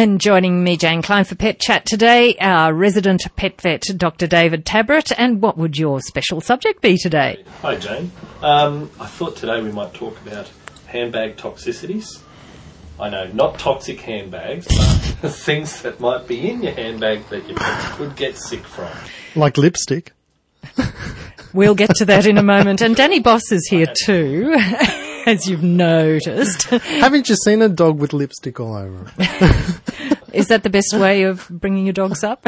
And 0.00 0.18
joining 0.18 0.64
me, 0.64 0.78
Jane 0.78 1.02
Klein, 1.02 1.24
for 1.24 1.34
Pet 1.34 1.60
Chat 1.60 1.84
today, 1.84 2.34
our 2.40 2.72
resident 2.72 3.20
pet 3.36 3.60
vet, 3.60 3.82
Dr. 3.98 4.26
David 4.26 4.64
Tabrett. 4.64 5.12
And 5.14 5.42
what 5.42 5.58
would 5.58 5.76
your 5.76 6.00
special 6.00 6.40
subject 6.40 6.80
be 6.80 6.96
today? 6.96 7.44
Hi, 7.60 7.76
Jane. 7.76 8.10
Um, 8.40 8.90
I 8.98 9.04
thought 9.04 9.36
today 9.36 9.60
we 9.60 9.70
might 9.70 9.92
talk 9.92 10.18
about 10.22 10.50
handbag 10.86 11.36
toxicities. 11.36 12.22
I 12.98 13.10
know, 13.10 13.26
not 13.26 13.58
toxic 13.58 14.00
handbags, 14.00 14.68
but 15.20 15.32
things 15.34 15.82
that 15.82 16.00
might 16.00 16.26
be 16.26 16.48
in 16.48 16.62
your 16.62 16.72
handbag 16.72 17.28
that 17.28 17.46
your 17.46 17.58
pet 17.58 17.92
could 17.98 18.16
get 18.16 18.38
sick 18.38 18.64
from. 18.64 18.88
Like 19.36 19.58
lipstick. 19.58 20.14
We'll 21.52 21.74
get 21.74 21.90
to 21.96 22.04
that 22.06 22.26
in 22.26 22.38
a 22.38 22.42
moment. 22.42 22.80
And 22.80 22.94
Danny 22.94 23.18
Boss 23.18 23.50
is 23.50 23.66
here 23.68 23.92
too, 24.04 24.54
as 25.26 25.48
you've 25.48 25.64
noticed. 25.64 26.62
Haven't 26.64 27.28
you 27.28 27.34
seen 27.34 27.60
a 27.62 27.68
dog 27.68 27.98
with 27.98 28.12
lipstick 28.12 28.60
all 28.60 28.76
over 28.76 29.10
it? 29.18 29.80
Is 30.32 30.48
that 30.48 30.62
the 30.62 30.70
best 30.70 30.94
way 30.94 31.24
of 31.24 31.48
bringing 31.48 31.86
your 31.86 31.92
dogs 31.92 32.24
up? 32.24 32.46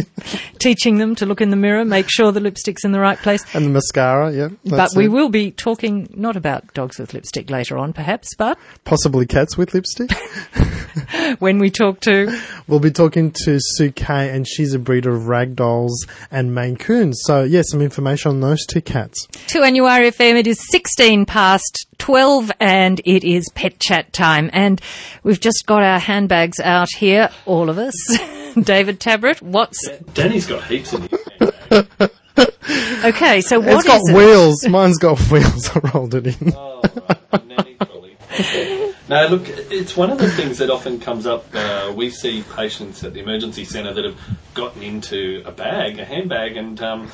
Teaching 0.58 0.98
them 0.98 1.14
to 1.16 1.26
look 1.26 1.40
in 1.40 1.50
the 1.50 1.56
mirror, 1.56 1.84
make 1.84 2.10
sure 2.10 2.32
the 2.32 2.40
lipstick's 2.40 2.84
in 2.84 2.92
the 2.92 3.00
right 3.00 3.18
place. 3.18 3.44
And 3.54 3.66
the 3.66 3.70
mascara, 3.70 4.32
yeah. 4.32 4.48
But 4.64 4.90
we 4.96 5.06
it. 5.06 5.08
will 5.08 5.28
be 5.28 5.50
talking 5.50 6.08
not 6.14 6.36
about 6.36 6.72
dogs 6.74 6.98
with 6.98 7.14
lipstick 7.14 7.50
later 7.50 7.76
on, 7.78 7.92
perhaps, 7.92 8.34
but 8.34 8.58
Possibly 8.84 9.26
cats 9.26 9.56
with 9.56 9.74
lipstick. 9.74 10.10
when 11.38 11.58
we 11.58 11.70
talk 11.70 12.00
to 12.00 12.40
we'll 12.66 12.80
be 12.80 12.90
talking 12.90 13.30
to 13.44 13.58
Sue 13.60 13.92
Kay, 13.92 14.34
and 14.34 14.46
she's 14.46 14.74
a 14.74 14.78
breeder 14.78 15.14
of 15.14 15.24
ragdolls 15.24 16.08
and 16.30 16.54
Maine 16.54 16.76
Coons. 16.76 17.20
So, 17.24 17.44
yeah, 17.44 17.62
some 17.64 17.80
information 17.80 18.30
on 18.30 18.40
those 18.40 18.64
two 18.66 18.80
cats. 18.80 19.26
2NURFM. 19.48 20.38
It 20.38 20.46
is 20.46 20.60
16 20.70 21.26
past 21.26 21.86
12 21.98 22.52
and 22.60 23.00
it 23.04 23.24
is 23.24 23.48
pet 23.54 23.78
chat 23.80 24.12
time. 24.12 24.50
And 24.52 24.80
we've 25.22 25.40
just 25.40 25.64
got 25.66 25.82
our 25.82 25.98
handbags 25.98 26.60
out 26.60 26.88
here, 26.90 27.15
all 27.44 27.68
of 27.70 27.78
us. 27.78 27.94
David 28.60 29.00
Tabrett, 29.00 29.42
what's 29.42 29.88
Danny's 30.14 30.46
got 30.46 30.64
heaps 30.64 30.92
in 30.94 31.02
his 31.02 31.20
handbag. 31.68 32.10
okay? 33.04 33.40
So 33.40 33.60
what 33.60 33.76
it's 33.76 33.84
got 33.86 34.00
is 34.00 34.08
it? 34.08 34.14
wheels. 34.16 34.68
Mine's 34.68 34.98
got 34.98 35.18
wheels. 35.30 35.70
I 35.74 35.90
rolled 35.92 36.14
it 36.14 36.26
in. 36.40 36.52
Oh, 36.56 36.80
right, 37.08 37.46
nanny 37.46 37.74
trolley. 37.74 38.16
No, 39.08 39.26
look, 39.28 39.48
it's 39.48 39.96
one 39.96 40.10
of 40.10 40.18
the 40.18 40.30
things 40.30 40.58
that 40.58 40.70
often 40.70 40.98
comes 40.98 41.26
up. 41.26 41.46
Uh, 41.54 41.92
we 41.94 42.10
see 42.10 42.42
patients 42.56 43.04
at 43.04 43.14
the 43.14 43.20
emergency 43.20 43.64
centre 43.64 43.92
that 43.92 44.04
have 44.04 44.18
gotten 44.54 44.82
into 44.82 45.42
a 45.44 45.52
bag, 45.52 45.98
a 45.98 46.04
handbag, 46.04 46.56
and 46.56 46.80
um, 46.82 47.10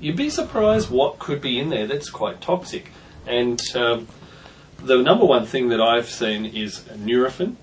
you'd 0.00 0.16
be 0.16 0.30
surprised 0.30 0.90
what 0.90 1.18
could 1.18 1.40
be 1.40 1.58
in 1.58 1.70
there 1.70 1.86
that's 1.86 2.08
quite 2.08 2.40
toxic. 2.40 2.90
And 3.26 3.60
um, 3.74 4.06
the 4.78 5.02
number 5.02 5.24
one 5.24 5.44
thing 5.46 5.68
that 5.68 5.80
I've 5.80 6.08
seen 6.08 6.46
is 6.46 6.80
Nurofen. 6.80 7.56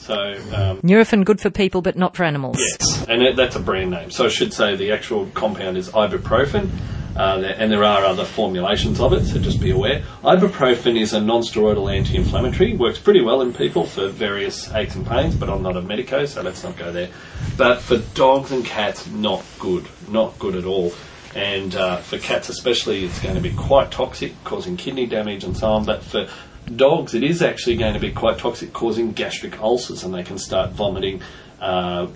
So, 0.00 0.14
um, 0.54 0.80
Nurofen 0.80 1.24
good 1.24 1.40
for 1.40 1.50
people, 1.50 1.82
but 1.82 1.96
not 1.96 2.16
for 2.16 2.24
animals. 2.24 2.58
yes, 2.58 3.06
and 3.06 3.22
it, 3.22 3.36
that's 3.36 3.54
a 3.54 3.60
brand 3.60 3.90
name. 3.90 4.10
So 4.10 4.24
I 4.24 4.28
should 4.28 4.54
say 4.54 4.74
the 4.74 4.92
actual 4.92 5.26
compound 5.34 5.76
is 5.76 5.90
ibuprofen. 5.90 6.70
Uh, 7.16 7.42
and 7.56 7.72
there 7.72 7.84
are 7.84 8.04
other 8.04 8.24
formulations 8.24 9.00
of 9.00 9.12
it, 9.12 9.24
so 9.26 9.38
just 9.38 9.60
be 9.60 9.72
aware. 9.72 10.02
Ibuprofen 10.22 10.98
is 10.98 11.12
a 11.12 11.20
non-steroidal 11.20 11.94
anti-inflammatory. 11.94 12.76
Works 12.76 12.98
pretty 12.98 13.20
well 13.20 13.42
in 13.42 13.52
people 13.52 13.84
for 13.84 14.08
various 14.08 14.72
aches 14.72 14.94
and 14.94 15.06
pains, 15.06 15.34
but 15.34 15.50
I'm 15.50 15.62
not 15.62 15.76
a 15.76 15.82
medico, 15.82 16.24
so 16.24 16.40
let's 16.40 16.62
not 16.62 16.78
go 16.78 16.92
there. 16.92 17.10
But 17.56 17.80
for 17.80 17.98
dogs 18.14 18.52
and 18.52 18.64
cats, 18.64 19.06
not 19.08 19.44
good, 19.58 19.86
not 20.08 20.38
good 20.38 20.54
at 20.54 20.64
all. 20.64 20.94
And 21.34 21.74
uh, 21.74 21.98
for 21.98 22.18
cats 22.18 22.48
especially, 22.48 23.04
it's 23.04 23.20
going 23.20 23.34
to 23.34 23.40
be 23.40 23.52
quite 23.52 23.90
toxic, 23.90 24.32
causing 24.44 24.76
kidney 24.76 25.06
damage 25.06 25.44
and 25.44 25.56
so 25.56 25.68
on. 25.68 25.84
But 25.84 26.02
for 26.02 26.28
dogs, 26.76 27.14
it 27.14 27.22
is 27.22 27.42
actually 27.42 27.76
going 27.76 27.94
to 27.94 28.00
be 28.00 28.12
quite 28.12 28.38
toxic, 28.38 28.72
causing 28.72 29.12
gastric 29.12 29.60
ulcers, 29.60 30.04
and 30.04 30.14
they 30.14 30.22
can 30.22 30.38
start 30.38 30.70
vomiting. 30.70 31.22
Uh, 31.60 32.06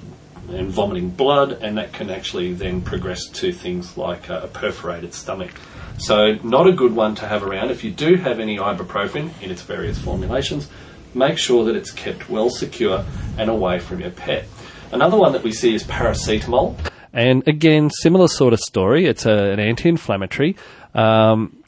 and 0.48 0.70
vomiting 0.70 1.10
blood, 1.10 1.52
and 1.62 1.78
that 1.78 1.92
can 1.92 2.10
actually 2.10 2.52
then 2.52 2.82
progress 2.82 3.26
to 3.26 3.52
things 3.52 3.96
like 3.96 4.28
a 4.28 4.48
perforated 4.52 5.14
stomach. 5.14 5.50
So, 5.98 6.34
not 6.42 6.66
a 6.66 6.72
good 6.72 6.94
one 6.94 7.14
to 7.16 7.26
have 7.26 7.42
around. 7.42 7.70
If 7.70 7.84
you 7.84 7.90
do 7.90 8.16
have 8.16 8.40
any 8.40 8.58
ibuprofen 8.58 9.30
in 9.42 9.50
its 9.50 9.62
various 9.62 9.98
formulations, 9.98 10.68
make 11.14 11.38
sure 11.38 11.64
that 11.64 11.76
it's 11.76 11.92
kept 11.92 12.28
well 12.28 12.50
secure 12.50 13.04
and 13.38 13.48
away 13.48 13.78
from 13.78 14.00
your 14.00 14.10
pet. 14.10 14.46
Another 14.92 15.16
one 15.16 15.32
that 15.32 15.42
we 15.42 15.52
see 15.52 15.74
is 15.74 15.84
paracetamol. 15.84 16.76
And 17.12 17.46
again, 17.46 17.90
similar 17.90 18.26
sort 18.26 18.52
of 18.52 18.60
story. 18.60 19.06
It's 19.06 19.24
a, 19.24 19.52
an 19.52 19.60
anti 19.60 19.88
inflammatory. 19.88 20.56
Um, 20.94 21.63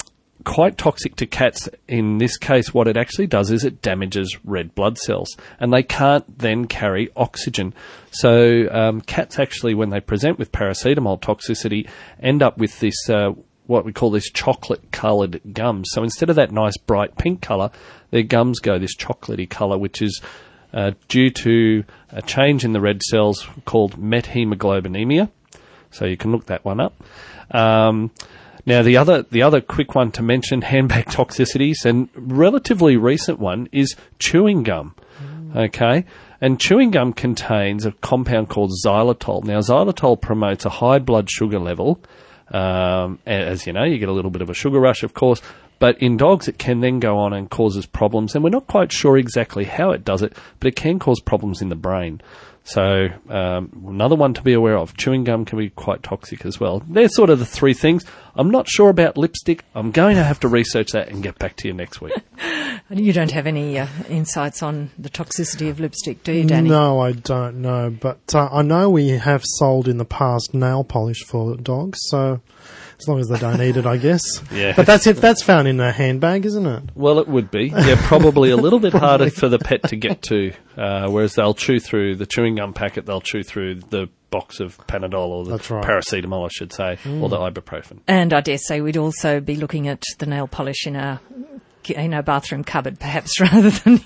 quite 0.46 0.78
toxic 0.78 1.16
to 1.16 1.26
cats. 1.26 1.68
In 1.88 2.18
this 2.18 2.38
case, 2.38 2.72
what 2.72 2.86
it 2.88 2.96
actually 2.96 3.26
does 3.26 3.50
is 3.50 3.64
it 3.64 3.82
damages 3.82 4.38
red 4.44 4.74
blood 4.74 4.96
cells, 4.96 5.36
and 5.60 5.72
they 5.72 5.82
can't 5.82 6.38
then 6.38 6.66
carry 6.66 7.10
oxygen. 7.16 7.74
So 8.12 8.68
um, 8.70 9.00
cats 9.02 9.38
actually, 9.38 9.74
when 9.74 9.90
they 9.90 10.00
present 10.00 10.38
with 10.38 10.52
paracetamol 10.52 11.20
toxicity, 11.20 11.88
end 12.22 12.42
up 12.42 12.56
with 12.56 12.80
this. 12.80 13.10
Uh, 13.10 13.32
what 13.66 13.84
we 13.84 13.92
call 13.92 14.12
this 14.12 14.30
chocolate 14.30 14.92
coloured 14.92 15.40
gums. 15.52 15.88
So 15.90 16.04
instead 16.04 16.30
of 16.30 16.36
that 16.36 16.52
nice 16.52 16.76
bright 16.76 17.18
pink 17.18 17.42
colour, 17.42 17.72
their 18.12 18.22
gums 18.22 18.60
go 18.60 18.78
this 18.78 18.96
chocolatey 18.96 19.50
colour, 19.50 19.76
which 19.76 20.00
is 20.00 20.22
uh, 20.72 20.92
due 21.08 21.30
to 21.30 21.82
a 22.10 22.22
change 22.22 22.64
in 22.64 22.72
the 22.72 22.80
red 22.80 23.02
cells 23.02 23.44
called 23.64 24.00
methemoglobinemia. 24.00 25.28
So 25.90 26.04
you 26.04 26.16
can 26.16 26.30
look 26.30 26.46
that 26.46 26.64
one 26.64 26.78
up. 26.78 26.94
Um, 27.50 28.12
now 28.66 28.82
the 28.82 28.96
other 28.96 29.22
the 29.22 29.42
other 29.42 29.60
quick 29.60 29.94
one 29.94 30.12
to 30.12 30.22
mention 30.22 30.60
handbag 30.72 31.06
toxicities 31.06 31.84
and 31.84 32.08
relatively 32.14 32.96
recent 32.96 33.38
one 33.38 33.68
is 33.72 33.96
chewing 34.18 34.62
gum. 34.62 34.94
Okay. 35.54 36.04
And 36.40 36.60
chewing 36.60 36.90
gum 36.90 37.12
contains 37.14 37.86
a 37.86 37.92
compound 37.92 38.50
called 38.50 38.72
xylitol. 38.84 39.44
Now, 39.44 39.60
xylitol 39.60 40.20
promotes 40.20 40.66
a 40.66 40.70
high 40.70 40.98
blood 40.98 41.30
sugar 41.30 41.58
level. 41.58 41.98
Um, 42.52 43.18
as 43.24 43.66
you 43.66 43.72
know, 43.72 43.84
you 43.84 43.98
get 43.98 44.10
a 44.10 44.12
little 44.12 44.30
bit 44.30 44.42
of 44.42 44.50
a 44.50 44.54
sugar 44.54 44.78
rush, 44.78 45.02
of 45.02 45.14
course. 45.14 45.40
But 45.78 46.00
in 46.00 46.16
dogs, 46.16 46.48
it 46.48 46.58
can 46.58 46.80
then 46.80 47.00
go 47.00 47.18
on 47.18 47.32
and 47.32 47.50
causes 47.50 47.86
problems. 47.86 48.34
And 48.34 48.44
we're 48.44 48.50
not 48.50 48.66
quite 48.66 48.92
sure 48.92 49.16
exactly 49.16 49.64
how 49.64 49.90
it 49.90 50.04
does 50.04 50.22
it, 50.22 50.34
but 50.60 50.68
it 50.68 50.76
can 50.76 50.98
cause 50.98 51.20
problems 51.20 51.62
in 51.62 51.68
the 51.68 51.74
brain. 51.74 52.20
So 52.66 53.08
um, 53.28 53.84
another 53.86 54.16
one 54.16 54.34
to 54.34 54.42
be 54.42 54.52
aware 54.52 54.76
of. 54.76 54.96
Chewing 54.96 55.22
gum 55.22 55.44
can 55.44 55.56
be 55.56 55.70
quite 55.70 56.02
toxic 56.02 56.44
as 56.44 56.58
well. 56.58 56.82
They're 56.88 57.08
sort 57.08 57.30
of 57.30 57.38
the 57.38 57.46
three 57.46 57.74
things. 57.74 58.04
I'm 58.34 58.50
not 58.50 58.68
sure 58.68 58.90
about 58.90 59.16
lipstick. 59.16 59.64
I'm 59.76 59.92
going 59.92 60.16
to 60.16 60.24
have 60.24 60.40
to 60.40 60.48
research 60.48 60.90
that 60.90 61.08
and 61.08 61.22
get 61.22 61.38
back 61.38 61.54
to 61.56 61.68
you 61.68 61.74
next 61.74 62.00
week. 62.00 62.14
You 62.88 63.12
don't 63.12 63.32
have 63.32 63.48
any 63.48 63.80
uh, 63.80 63.88
insights 64.08 64.62
on 64.62 64.90
the 64.96 65.10
toxicity 65.10 65.70
of 65.70 65.80
lipstick, 65.80 66.22
do 66.22 66.30
you, 66.30 66.44
Danny? 66.44 66.68
No, 66.68 67.00
I 67.00 67.12
don't 67.12 67.60
know. 67.60 67.90
But 67.90 68.32
uh, 68.32 68.48
I 68.52 68.62
know 68.62 68.90
we 68.90 69.08
have 69.08 69.42
sold 69.44 69.88
in 69.88 69.98
the 69.98 70.04
past 70.04 70.54
nail 70.54 70.84
polish 70.84 71.24
for 71.24 71.56
dogs, 71.56 71.98
so 72.02 72.40
as 72.98 73.08
long 73.08 73.20
as 73.20 73.28
they 73.28 73.38
don't 73.38 73.60
eat 73.60 73.76
it, 73.76 73.86
I 73.86 73.96
guess. 73.96 74.22
Yeah. 74.56 74.72
But 74.74 74.86
that's 74.86 75.06
if 75.06 75.20
that's 75.20 75.42
found 75.42 75.68
in 75.68 75.80
a 75.80 75.92
handbag, 75.92 76.46
isn't 76.46 76.66
it? 76.66 76.84
Well, 76.94 77.18
it 77.18 77.28
would 77.28 77.50
be. 77.50 77.66
Yeah, 77.66 77.96
probably 78.06 78.50
a 78.50 78.56
little 78.56 78.78
bit 78.78 78.92
harder 78.94 79.28
for 79.28 79.48
the 79.48 79.58
pet 79.58 79.82
to 79.88 79.96
get 79.96 80.22
to, 80.22 80.52
uh, 80.78 81.08
whereas 81.10 81.34
they'll 81.34 81.52
chew 81.52 81.78
through 81.78 82.16
the 82.16 82.24
chewing 82.24 82.54
gum 82.54 82.72
packet, 82.72 83.04
they'll 83.04 83.20
chew 83.20 83.42
through 83.42 83.80
the 83.80 84.08
box 84.30 84.60
of 84.60 84.78
Panadol 84.86 85.28
or 85.28 85.44
the 85.44 85.74
right. 85.74 85.84
paracetamol, 85.84 86.46
I 86.46 86.48
should 86.50 86.72
say, 86.72 86.98
or 87.20 87.28
the 87.28 87.36
ibuprofen. 87.36 88.00
And 88.06 88.32
I 88.32 88.40
dare 88.40 88.58
say 88.58 88.80
we'd 88.80 88.96
also 88.96 89.40
be 89.40 89.56
looking 89.56 89.88
at 89.88 90.02
the 90.18 90.26
nail 90.26 90.46
polish 90.46 90.86
in 90.86 90.96
our 90.96 91.20
in 91.90 92.14
our 92.14 92.22
bathroom 92.22 92.64
cupboard, 92.64 92.98
perhaps, 92.98 93.40
rather 93.40 93.70
than 93.70 94.00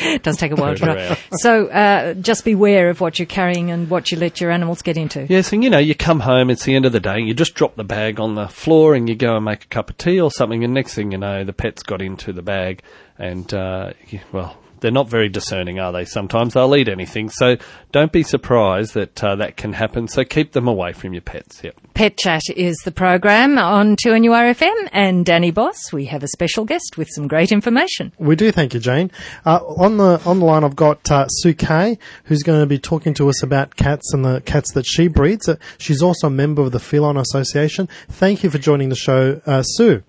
it 0.00 0.22
does 0.22 0.36
take 0.36 0.52
a 0.52 0.56
while 0.56 0.74
to 0.74 0.84
dry. 0.84 1.18
So 1.32 1.66
uh, 1.68 2.14
just 2.14 2.44
beware 2.44 2.90
of 2.90 3.00
what 3.00 3.18
you're 3.18 3.26
carrying 3.26 3.70
and 3.70 3.90
what 3.90 4.10
you 4.10 4.18
let 4.18 4.40
your 4.40 4.50
animals 4.50 4.82
get 4.82 4.96
into. 4.96 5.26
Yes, 5.28 5.52
and 5.52 5.62
you 5.62 5.70
know, 5.70 5.78
you 5.78 5.94
come 5.94 6.20
home, 6.20 6.50
it's 6.50 6.64
the 6.64 6.74
end 6.74 6.86
of 6.86 6.92
the 6.92 7.00
day, 7.00 7.20
you 7.20 7.34
just 7.34 7.54
drop 7.54 7.76
the 7.76 7.84
bag 7.84 8.20
on 8.20 8.34
the 8.34 8.48
floor 8.48 8.94
and 8.94 9.08
you 9.08 9.14
go 9.14 9.36
and 9.36 9.44
make 9.44 9.64
a 9.64 9.68
cup 9.68 9.90
of 9.90 9.98
tea 9.98 10.20
or 10.20 10.30
something, 10.30 10.64
and 10.64 10.74
next 10.74 10.94
thing 10.94 11.12
you 11.12 11.18
know, 11.18 11.44
the 11.44 11.52
pet's 11.52 11.82
got 11.82 12.02
into 12.02 12.32
the 12.32 12.42
bag, 12.42 12.82
and, 13.18 13.52
uh, 13.52 13.92
well, 14.32 14.56
they're 14.80 14.90
not 14.90 15.08
very 15.08 15.28
discerning, 15.28 15.78
are 15.78 15.92
they? 15.92 16.04
Sometimes 16.04 16.54
they'll 16.54 16.74
eat 16.74 16.88
anything, 16.88 17.28
so 17.30 17.56
don't 17.92 18.12
be 18.12 18.22
surprised 18.22 18.94
that 18.94 19.22
uh, 19.22 19.36
that 19.36 19.56
can 19.56 19.72
happen, 19.72 20.08
so 20.08 20.24
keep 20.24 20.52
them 20.52 20.68
away 20.68 20.92
from 20.92 21.12
your 21.12 21.22
pets, 21.22 21.62
yep. 21.62 21.74
Pet 21.94 22.16
Chat 22.16 22.42
is 22.56 22.76
the 22.84 22.92
program 22.92 23.58
on 23.58 23.96
2NURFM 23.96 24.88
and 24.92 25.26
Danny 25.26 25.50
Boss. 25.50 25.92
We 25.92 26.04
have 26.06 26.22
a 26.22 26.28
special 26.28 26.64
guest 26.64 26.96
with 26.96 27.08
some 27.14 27.26
great 27.26 27.50
information. 27.50 28.12
We 28.18 28.36
do, 28.36 28.52
thank 28.52 28.74
you, 28.74 28.80
Jane. 28.80 29.10
Uh, 29.44 29.58
on 29.76 29.96
the 29.96 30.20
on 30.24 30.38
the 30.38 30.44
line, 30.44 30.64
I've 30.64 30.76
got 30.76 31.10
uh, 31.10 31.26
Sue 31.28 31.54
Kay, 31.54 31.98
who's 32.24 32.42
going 32.42 32.60
to 32.60 32.66
be 32.66 32.78
talking 32.78 33.14
to 33.14 33.28
us 33.28 33.42
about 33.42 33.76
cats 33.76 34.12
and 34.12 34.24
the 34.24 34.40
cats 34.42 34.72
that 34.72 34.86
she 34.86 35.08
breeds. 35.08 35.48
Uh, 35.48 35.56
she's 35.78 36.02
also 36.02 36.28
a 36.28 36.30
member 36.30 36.62
of 36.62 36.72
the 36.72 36.80
Feline 36.80 37.16
Association. 37.16 37.88
Thank 38.08 38.42
you 38.42 38.50
for 38.50 38.58
joining 38.58 38.88
the 38.88 38.96
show, 38.96 39.40
uh, 39.46 39.62
Sue. 39.62 40.02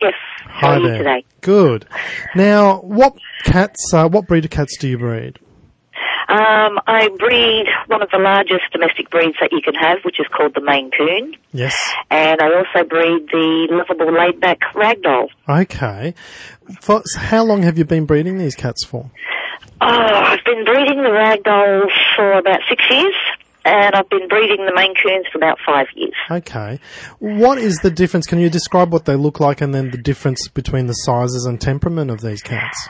Yes. 0.00 0.14
How 0.44 0.74
Hi 0.74 0.78
there. 0.80 0.98
today? 0.98 1.24
Good. 1.40 1.86
Now, 2.34 2.80
what 2.80 3.16
cats? 3.44 3.92
Uh, 3.92 4.08
what 4.08 4.26
breed 4.26 4.44
of 4.44 4.50
cats 4.50 4.76
do 4.78 4.88
you 4.88 4.98
breed? 4.98 5.38
Um, 6.28 6.78
I 6.86 7.08
breed 7.18 7.66
one 7.88 8.02
of 8.02 8.10
the 8.10 8.18
largest 8.18 8.62
domestic 8.72 9.10
breeds 9.10 9.34
that 9.40 9.50
you 9.50 9.60
can 9.62 9.74
have, 9.74 9.98
which 10.04 10.20
is 10.20 10.26
called 10.34 10.54
the 10.54 10.60
Maine 10.60 10.90
Coon. 10.96 11.34
Yes. 11.52 11.76
And 12.08 12.40
I 12.40 12.46
also 12.54 12.88
breed 12.88 13.26
the 13.32 13.66
lovable 13.70 14.12
laid-back 14.16 14.60
ragdoll. 14.74 15.28
Okay. 15.48 16.14
For, 16.80 17.02
so 17.04 17.18
how 17.18 17.42
long 17.44 17.62
have 17.62 17.78
you 17.78 17.84
been 17.84 18.06
breeding 18.06 18.38
these 18.38 18.54
cats 18.54 18.84
for? 18.84 19.10
Oh, 19.80 19.86
I've 19.88 20.44
been 20.44 20.64
breeding 20.64 21.02
the 21.02 21.08
Ragdoll 21.08 21.88
for 22.14 22.32
about 22.34 22.60
six 22.68 22.84
years, 22.90 23.14
and 23.70 23.94
I've 23.94 24.08
been 24.10 24.26
breeding 24.28 24.66
the 24.66 24.72
Maine 24.74 24.94
Coons 25.00 25.26
for 25.32 25.38
about 25.38 25.58
five 25.64 25.86
years. 25.94 26.14
Okay. 26.30 26.80
What 27.20 27.58
is 27.58 27.76
the 27.78 27.90
difference? 27.90 28.26
Can 28.26 28.40
you 28.40 28.50
describe 28.50 28.92
what 28.92 29.04
they 29.04 29.14
look 29.14 29.38
like 29.38 29.60
and 29.60 29.72
then 29.72 29.90
the 29.90 29.98
difference 29.98 30.48
between 30.48 30.86
the 30.88 30.92
sizes 30.94 31.44
and 31.46 31.60
temperament 31.60 32.10
of 32.10 32.20
these 32.20 32.42
cats? 32.42 32.88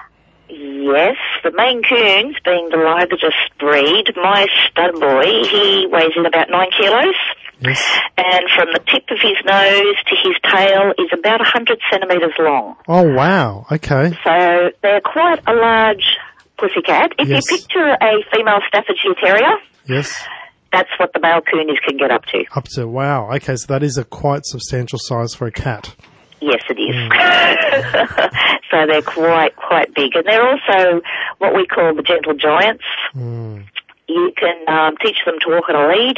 Yes, 0.48 1.16
the 1.44 1.52
Maine 1.54 1.82
Coons 1.88 2.36
being 2.44 2.68
the 2.70 2.78
largest 2.78 3.36
breed, 3.60 4.06
my 4.16 4.46
stud 4.66 4.94
boy, 4.98 5.22
he 5.48 5.86
weighs 5.90 6.12
in 6.16 6.24
about 6.26 6.48
nine 6.50 6.68
kilos. 6.76 7.14
Yes. 7.60 7.84
And 8.16 8.44
from 8.56 8.68
the 8.72 8.80
tip 8.90 9.04
of 9.10 9.18
his 9.20 9.36
nose 9.44 9.96
to 10.08 10.16
his 10.24 10.34
tail 10.50 10.92
is 10.98 11.10
about 11.12 11.40
100 11.40 11.78
centimetres 11.92 12.32
long. 12.38 12.74
Oh, 12.88 13.02
wow. 13.14 13.66
Okay. 13.70 14.16
So 14.24 14.70
they're 14.82 15.02
quite 15.02 15.40
a 15.46 15.52
large 15.52 16.16
pussycat. 16.56 17.12
If 17.18 17.28
Yes. 17.28 17.42
you 17.50 17.58
picture 17.58 17.86
a 18.00 18.24
female 18.34 18.60
Staffordshire 18.66 19.14
Terrier, 19.22 19.56
Yes. 19.86 20.26
That's 20.72 20.90
what 20.98 21.12
the 21.12 21.20
male 21.20 21.40
coon 21.40 21.68
is 21.70 21.78
can 21.86 21.96
get 21.96 22.10
up 22.10 22.24
to. 22.26 22.44
Up 22.54 22.64
to, 22.74 22.86
wow. 22.86 23.30
Okay, 23.32 23.56
so 23.56 23.66
that 23.68 23.82
is 23.82 23.96
a 23.96 24.04
quite 24.04 24.44
substantial 24.44 24.98
size 25.00 25.34
for 25.34 25.46
a 25.46 25.52
cat. 25.52 25.94
Yes, 26.40 26.62
it 26.70 26.78
is. 26.80 26.96
so 28.70 28.86
they're 28.86 29.02
quite, 29.02 29.56
quite 29.56 29.94
big. 29.94 30.14
And 30.14 30.24
they're 30.24 30.46
also 30.46 31.02
what 31.38 31.54
we 31.54 31.66
call 31.66 31.94
the 31.94 32.02
gentle 32.02 32.34
giants. 32.34 32.84
Mm. 33.14 33.66
You 34.08 34.32
can 34.36 34.68
um, 34.68 34.96
teach 35.02 35.18
them 35.26 35.36
to 35.40 35.50
walk 35.50 35.68
on 35.68 35.76
a 35.76 35.88
lead. 35.88 36.16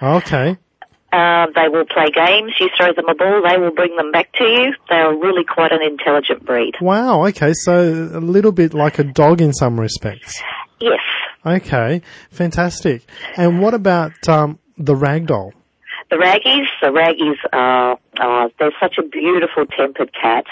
Okay. 0.00 0.58
Um, 1.12 1.52
they 1.54 1.68
will 1.68 1.86
play 1.86 2.10
games. 2.14 2.52
You 2.60 2.68
throw 2.76 2.92
them 2.92 3.08
a 3.08 3.14
ball, 3.14 3.42
they 3.42 3.58
will 3.58 3.70
bring 3.70 3.96
them 3.96 4.12
back 4.12 4.32
to 4.34 4.44
you. 4.44 4.74
They 4.90 4.96
are 4.96 5.16
really 5.16 5.44
quite 5.44 5.72
an 5.72 5.82
intelligent 5.82 6.44
breed. 6.44 6.74
Wow. 6.80 7.26
Okay, 7.26 7.52
so 7.54 8.10
a 8.12 8.20
little 8.20 8.52
bit 8.52 8.74
like 8.74 8.98
a 8.98 9.04
dog 9.04 9.40
in 9.40 9.52
some 9.52 9.80
respects. 9.80 10.42
Yes. 10.80 11.00
Okay, 11.46 12.02
fantastic. 12.30 13.02
And 13.36 13.62
what 13.62 13.72
about 13.74 14.28
um, 14.28 14.58
the 14.76 14.94
ragdoll? 14.94 15.52
The 16.10 16.16
raggies, 16.16 16.66
the 16.80 16.88
raggies 16.88 17.36
are, 17.52 17.98
uh, 18.18 18.48
they're 18.58 18.72
such 18.80 18.98
a 18.98 19.02
beautiful 19.02 19.66
tempered 19.66 20.12
cat. 20.12 20.44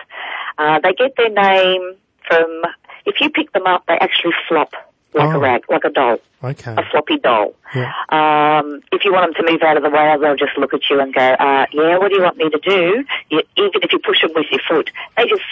Uh, 0.58 0.78
they 0.82 0.92
get 0.92 1.14
their 1.16 1.30
name 1.30 1.94
from, 2.28 2.62
if 3.06 3.16
you 3.20 3.30
pick 3.30 3.52
them 3.52 3.66
up, 3.66 3.84
they 3.86 3.94
actually 3.94 4.32
flop 4.48 4.72
like 5.12 5.32
Oh. 5.32 5.36
a 5.36 5.38
rag, 5.38 5.62
like 5.68 5.84
a 5.84 5.90
doll, 5.90 6.18
Okay. 6.42 6.74
a 6.76 6.82
floppy 6.90 7.18
doll. 7.18 7.54
Yeah. 7.74 7.92
Um, 8.08 8.80
if 8.90 9.04
you 9.04 9.12
want 9.12 9.32
them 9.34 9.46
to 9.46 9.52
move 9.52 9.62
out 9.62 9.76
of 9.76 9.84
the 9.84 9.90
way, 9.90 10.16
they'll 10.20 10.34
just 10.36 10.58
look 10.58 10.74
at 10.74 10.80
you 10.90 10.98
and 11.00 11.14
go, 11.14 11.20
uh, 11.20 11.66
yeah, 11.72 11.98
what 11.98 12.08
do 12.10 12.16
you 12.16 12.22
want 12.22 12.36
me 12.36 12.50
to 12.50 12.58
do? 12.58 13.04
You, 13.30 13.42
even 13.56 13.80
if 13.82 13.92
you 13.92 14.00
push 14.00 14.22
them 14.22 14.32
with 14.34 14.46
your 14.50 14.60
foot, 14.68 14.90
they 15.16 15.26
just 15.28 15.42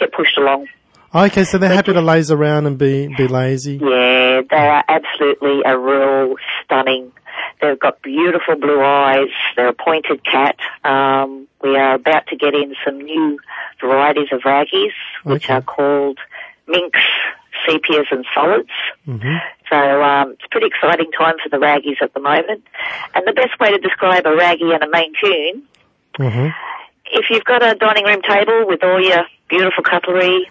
get 0.00 0.12
pushed 0.12 0.36
along. 0.36 0.66
Okay, 1.14 1.44
so 1.44 1.58
they're 1.58 1.72
happy 1.72 1.92
to 1.92 2.00
laze 2.00 2.30
around 2.30 2.66
and 2.66 2.76
be, 2.78 3.08
be 3.08 3.26
lazy. 3.28 3.76
Yeah, 3.76 4.42
they 4.50 4.56
are 4.56 4.84
absolutely 4.88 5.62
a 5.64 5.78
real 5.78 6.36
stunning. 6.64 7.12
They've 7.60 7.78
got 7.78 8.02
beautiful 8.02 8.56
blue 8.56 8.82
eyes. 8.82 9.28
They're 9.56 9.68
a 9.68 9.72
pointed 9.74 10.24
cat. 10.24 10.56
Um, 10.84 11.48
we 11.62 11.76
are 11.76 11.94
about 11.94 12.26
to 12.28 12.36
get 12.36 12.54
in 12.54 12.74
some 12.84 12.98
new 12.98 13.38
varieties 13.80 14.28
of 14.32 14.40
raggies, 14.42 14.92
which 15.24 15.44
Okay. 15.44 15.54
are 15.54 15.62
called 15.62 16.18
minks, 16.66 17.00
sepias, 17.66 18.06
and 18.10 18.26
solids. 18.34 18.70
hmm 19.04 19.36
So 19.70 20.02
um, 20.02 20.32
it's 20.32 20.44
a 20.44 20.48
pretty 20.50 20.66
exciting 20.66 21.10
time 21.12 21.36
for 21.42 21.48
the 21.48 21.56
raggies 21.64 22.02
at 22.02 22.12
the 22.14 22.20
moment. 22.20 22.62
And 23.14 23.26
the 23.26 23.32
best 23.32 23.58
way 23.58 23.70
to 23.70 23.78
describe 23.78 24.26
a 24.26 24.34
raggy 24.36 24.70
and 24.72 24.82
a 24.82 24.90
Maine 24.90 25.14
Coon, 25.20 25.62
hmm 26.16 26.48
if 27.08 27.26
you've 27.30 27.44
got 27.44 27.62
a 27.62 27.76
dining 27.76 28.04
room 28.04 28.20
table 28.20 28.64
with 28.66 28.82
all 28.82 29.00
your 29.00 29.24
beautiful 29.48 29.84
cutlery, 29.84 30.50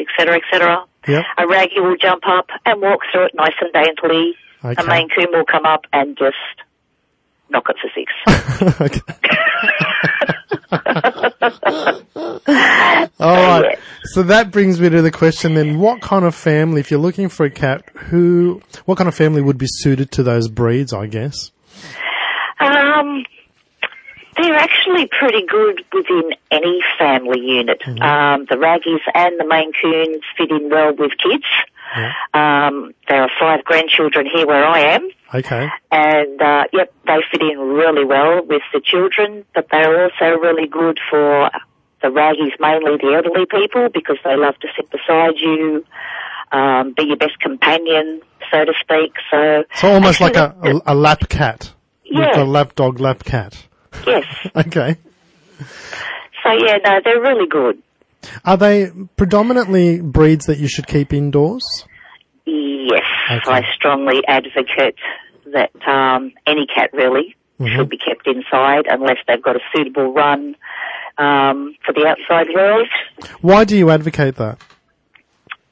etc., 0.00 0.36
etc., 0.36 0.84
Yep. 1.08 1.24
a 1.38 1.46
raggy 1.46 1.80
will 1.80 1.96
jump 1.96 2.24
up 2.26 2.50
and 2.66 2.82
walk 2.82 3.00
through 3.10 3.24
it 3.26 3.32
nice 3.34 3.54
and 3.60 3.72
daintily. 3.72 4.34
Okay. 4.62 4.82
A 4.82 4.86
Maine 4.86 5.08
Coon 5.08 5.28
will 5.32 5.46
come 5.46 5.64
up 5.64 5.86
and 5.92 6.18
just 6.18 6.36
knock 7.48 7.70
it 7.70 7.76
for 7.80 7.88
six. 7.94 8.12
All 13.20 13.60
right. 13.60 13.78
So 14.04 14.22
that 14.24 14.50
brings 14.50 14.80
me 14.80 14.88
to 14.90 15.02
the 15.02 15.10
question 15.10 15.54
then, 15.54 15.78
what 15.78 16.00
kind 16.00 16.24
of 16.24 16.34
family, 16.34 16.80
if 16.80 16.90
you're 16.90 17.00
looking 17.00 17.28
for 17.28 17.44
a 17.46 17.50
cat, 17.50 17.84
who, 17.94 18.60
what 18.84 18.98
kind 18.98 19.08
of 19.08 19.14
family 19.14 19.42
would 19.42 19.58
be 19.58 19.66
suited 19.68 20.10
to 20.12 20.22
those 20.22 20.48
breeds, 20.48 20.92
I 20.92 21.06
guess? 21.06 21.50
Um, 22.60 23.24
they're 24.36 24.54
actually 24.54 25.06
pretty 25.06 25.44
good 25.46 25.84
within 25.92 26.32
any 26.50 26.80
family 26.98 27.40
unit. 27.40 27.82
Um, 27.86 28.46
the 28.48 28.56
raggies 28.56 29.00
and 29.14 29.38
the 29.38 29.46
Maine 29.46 29.72
Coons 29.80 30.22
fit 30.36 30.50
in 30.50 30.70
well 30.70 30.94
with 30.94 31.12
kids. 31.18 31.44
Yeah. 31.96 32.12
Um, 32.34 32.94
there 33.08 33.22
are 33.22 33.30
five 33.38 33.64
grandchildren 33.64 34.26
here 34.32 34.46
where 34.46 34.64
I 34.64 34.80
am. 34.94 35.08
Okay. 35.34 35.68
And 35.90 36.40
uh, 36.40 36.64
yep, 36.72 36.92
they 37.06 37.18
fit 37.30 37.42
in 37.42 37.58
really 37.58 38.04
well 38.04 38.44
with 38.44 38.62
the 38.72 38.80
children, 38.80 39.44
but 39.54 39.66
they're 39.70 40.04
also 40.04 40.38
really 40.40 40.68
good 40.68 40.98
for 41.10 41.50
the 42.02 42.08
raggies, 42.08 42.52
mainly 42.60 42.96
the 42.96 43.14
elderly 43.14 43.46
people, 43.46 43.88
because 43.92 44.18
they 44.24 44.36
love 44.36 44.56
to 44.60 44.68
sit 44.76 44.90
beside 44.90 45.38
you, 45.38 45.84
um, 46.52 46.94
be 46.96 47.04
your 47.04 47.16
best 47.16 47.38
companion, 47.40 48.22
so 48.50 48.64
to 48.64 48.72
speak. 48.80 49.12
So, 49.30 49.64
So 49.74 49.92
almost 49.92 50.20
like 50.20 50.36
a, 50.36 50.56
a, 50.62 50.92
a 50.92 50.94
lap 50.94 51.28
cat. 51.28 51.72
Yeah. 52.04 52.38
With 52.38 52.48
lap 52.48 52.74
dog, 52.74 52.98
lap 53.00 53.22
cat. 53.24 53.66
Yes. 54.06 54.24
Okay. 54.56 54.96
So 56.42 56.52
yeah, 56.52 56.78
no, 56.84 57.00
they're 57.04 57.20
really 57.20 57.46
good. 57.46 57.82
Are 58.44 58.56
they 58.56 58.90
predominantly 59.16 60.00
breeds 60.00 60.46
that 60.46 60.58
you 60.58 60.68
should 60.68 60.86
keep 60.86 61.12
indoors? 61.12 61.64
Yes, 62.46 63.02
Okay. 63.30 63.50
I 63.50 63.62
strongly 63.74 64.22
advocate 64.26 64.96
that 65.52 65.70
um, 65.86 66.32
any 66.46 66.66
cat 66.66 66.90
really 66.92 67.36
Mm-hmm. 67.60 67.76
should 67.76 67.90
be 67.90 67.98
kept 67.98 68.26
inside 68.26 68.86
unless 68.88 69.18
they've 69.28 69.42
got 69.42 69.54
a 69.54 69.60
suitable 69.76 70.14
run 70.14 70.56
um, 71.18 71.76
for 71.84 71.92
the 71.92 72.06
outside 72.06 72.46
world. 72.54 72.88
Why 73.42 73.64
do 73.64 73.76
you 73.76 73.90
advocate 73.90 74.36
that? 74.36 74.56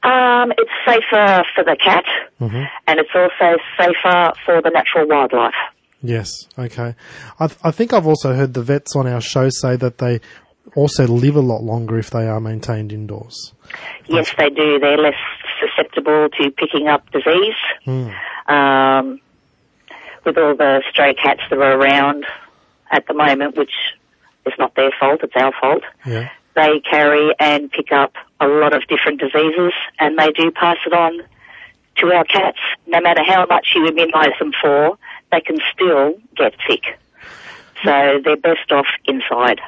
Um, 0.03 0.53
it's 0.59 0.71
safer 0.87 1.45
for 1.55 1.65
the 1.65 1.79
cat, 1.83 2.05
Mm-hmm. 2.43 2.63
and 2.87 3.01
it's 3.01 3.09
also 3.15 3.57
safer 3.79 4.33
for 4.45 4.61
the 4.61 4.69
natural 4.69 5.09
wildlife. 5.09 5.55
Yes. 6.03 6.31
Okay. 6.59 6.95
I, 7.41 7.47
th- 7.47 7.59
I 7.63 7.71
think 7.71 7.93
I've 7.93 8.07
also 8.07 8.35
heard 8.35 8.55
the 8.55 8.63
vets 8.63 8.95
on 8.95 9.07
our 9.07 9.21
show 9.21 9.49
say 9.51 9.77
that 9.77 9.99
they 9.99 10.21
also 10.75 11.07
live 11.07 11.37
a 11.37 11.41
lot 11.41 11.63
longer 11.63 11.99
if 11.99 12.11
they 12.11 12.29
are 12.29 12.41
maintained 12.41 12.93
indoors. 12.93 13.53
Yes, 14.07 14.33
they 14.39 14.51
do. 14.51 14.79
They're 14.79 14.99
less 14.99 15.15
susceptible 15.61 16.29
to 16.41 16.51
picking 16.51 16.89
up 16.89 17.11
disease. 17.11 17.55
Hmm. 17.85 18.09
Um, 18.53 19.21
with 20.25 20.39
all 20.39 20.55
the 20.55 20.83
stray 20.91 21.15
cats 21.15 21.41
that 21.51 21.59
are 21.59 21.79
around 21.79 22.27
at 22.91 23.07
the 23.07 23.15
moment, 23.15 23.57
which 23.57 23.73
is 24.47 24.53
not 24.59 24.75
their 24.75 24.91
fault, 24.99 25.21
it's 25.23 25.35
our 25.37 25.53
fault. 25.61 25.83
Yeah. 26.07 26.31
They 26.55 26.81
carry 26.81 27.33
and 27.39 27.71
pick 27.71 27.93
up 27.93 28.15
a 28.41 28.47
lot 28.47 28.75
of 28.75 28.87
different 28.89 29.21
diseases, 29.21 29.73
and 29.99 30.19
they 30.19 30.33
do 30.33 30.51
pass 30.51 30.77
it 30.87 30.93
on 30.93 31.21
to 31.97 32.13
our 32.13 32.25
cats. 32.25 32.59
No 32.87 33.01
matter 33.01 33.23
how 33.25 33.47
much 33.47 33.69
you 33.75 33.83
immunise 33.83 34.39
them 34.39 34.53
for, 34.61 34.99
they 35.31 35.41
can 35.41 35.59
still 35.73 36.15
get 36.37 36.55
sick. 36.69 36.83
So 37.85 38.21
they're 38.25 38.37
best 38.37 38.73
off 38.73 38.87
inside. 39.05 39.61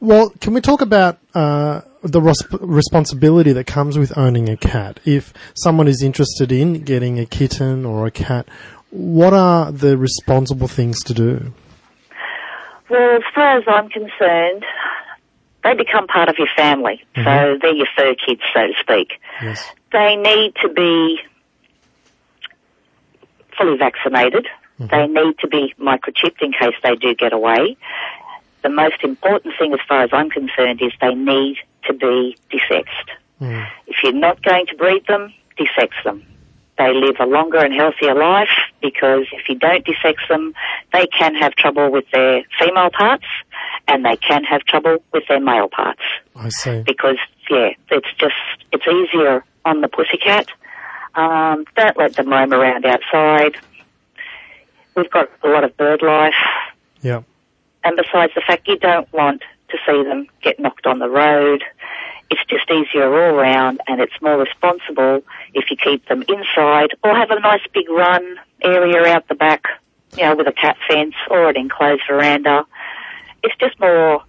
Well, 0.00 0.30
can 0.40 0.54
we 0.54 0.60
talk 0.60 0.80
about 0.80 1.18
uh, 1.34 1.80
the 2.02 2.20
res- 2.20 2.46
responsibility 2.60 3.52
that 3.52 3.66
comes 3.66 3.98
with 3.98 4.16
owning 4.16 4.48
a 4.48 4.56
cat? 4.56 5.00
If 5.04 5.32
someone 5.54 5.88
is 5.88 6.02
interested 6.02 6.52
in 6.52 6.82
getting 6.84 7.18
a 7.18 7.26
kitten 7.26 7.84
or 7.84 8.06
a 8.06 8.10
cat, 8.10 8.48
what 8.90 9.32
are 9.32 9.70
the 9.72 9.96
responsible 9.96 10.68
things 10.68 11.00
to 11.04 11.14
do? 11.14 11.52
Well, 12.88 13.16
as 13.16 13.22
far 13.34 13.58
as 13.58 13.64
I'm 13.68 13.88
concerned, 13.88 14.64
they 15.62 15.74
become 15.74 16.06
part 16.06 16.28
of 16.28 16.36
your 16.38 16.48
family. 16.56 17.02
So 17.14 17.58
they're 17.60 17.74
your 17.74 17.86
fur 17.96 18.14
kids, 18.14 18.40
so 18.54 18.66
to 18.66 18.72
speak. 18.80 19.12
Yes. 19.42 19.70
They 19.92 20.16
need 20.16 20.54
to 20.62 20.68
be 20.68 21.18
fully 23.56 23.76
vaccinated. 23.76 24.46
They 24.88 25.06
need 25.06 25.38
to 25.40 25.48
be 25.48 25.74
microchipped 25.78 26.40
in 26.40 26.52
case 26.52 26.74
they 26.82 26.96
do 26.96 27.14
get 27.14 27.32
away. 27.32 27.76
The 28.62 28.68
most 28.68 29.02
important 29.02 29.54
thing, 29.58 29.72
as 29.72 29.80
far 29.88 30.02
as 30.02 30.10
I'm 30.12 30.30
concerned, 30.30 30.80
is 30.82 30.92
they 31.00 31.14
need 31.14 31.56
to 31.86 31.94
be 31.94 32.36
desexed. 32.50 33.10
Mm. 33.40 33.66
If 33.86 33.96
you're 34.02 34.12
not 34.12 34.42
going 34.42 34.66
to 34.66 34.76
breed 34.76 35.06
them, 35.06 35.32
desex 35.58 35.90
them. 36.04 36.24
They 36.78 36.94
live 36.94 37.16
a 37.20 37.26
longer 37.26 37.58
and 37.58 37.74
healthier 37.74 38.14
life 38.14 38.48
because 38.80 39.26
if 39.32 39.48
you 39.50 39.58
don't 39.58 39.84
desex 39.84 40.16
them, 40.28 40.54
they 40.94 41.06
can 41.06 41.34
have 41.34 41.54
trouble 41.54 41.90
with 41.90 42.06
their 42.10 42.42
female 42.58 42.88
parts 42.90 43.26
and 43.86 44.04
they 44.04 44.16
can 44.16 44.44
have 44.44 44.62
trouble 44.62 44.96
with 45.12 45.24
their 45.28 45.40
male 45.40 45.68
parts 45.68 46.00
I 46.34 46.48
see. 46.48 46.82
because 46.86 47.18
yeah, 47.50 47.70
it's 47.90 48.08
just 48.18 48.34
it's 48.72 48.86
easier 48.86 49.44
on 49.66 49.82
the 49.82 49.88
pussycat. 49.88 50.48
Um, 51.14 51.66
don't 51.76 51.98
let 51.98 52.14
them 52.14 52.30
roam 52.30 52.54
around 52.54 52.86
outside. 52.86 53.58
We've 54.96 55.10
got 55.10 55.28
a 55.42 55.48
lot 55.48 55.64
of 55.64 55.76
bird 55.76 56.02
life, 56.02 56.34
Yeah. 57.02 57.22
and 57.84 57.96
besides 57.96 58.32
the 58.34 58.40
fact 58.40 58.68
you 58.68 58.76
don't 58.78 59.10
want 59.12 59.42
to 59.68 59.78
see 59.86 60.02
them 60.02 60.26
get 60.42 60.58
knocked 60.58 60.86
on 60.86 60.98
the 60.98 61.08
road. 61.08 61.64
it's 62.32 62.44
just 62.44 62.70
easier 62.70 63.12
all 63.12 63.34
round 63.34 63.80
and 63.88 64.00
it's 64.00 64.12
more 64.22 64.38
responsible 64.38 65.20
if 65.52 65.68
you 65.68 65.76
keep 65.76 66.06
them 66.06 66.22
inside 66.28 66.90
or 67.02 67.12
have 67.12 67.32
a 67.32 67.40
nice 67.40 67.66
big 67.74 67.88
run 67.90 68.36
area 68.62 69.04
out 69.12 69.26
the 69.26 69.34
back, 69.34 69.64
you 70.16 70.22
know, 70.22 70.36
with 70.36 70.46
a 70.46 70.52
cat 70.52 70.76
fence 70.86 71.16
or 71.28 71.48
an 71.48 71.56
enclosed 71.56 72.02
veranda. 72.08 72.64
It's 73.42 73.56
just 73.56 73.80
more 73.80 74.22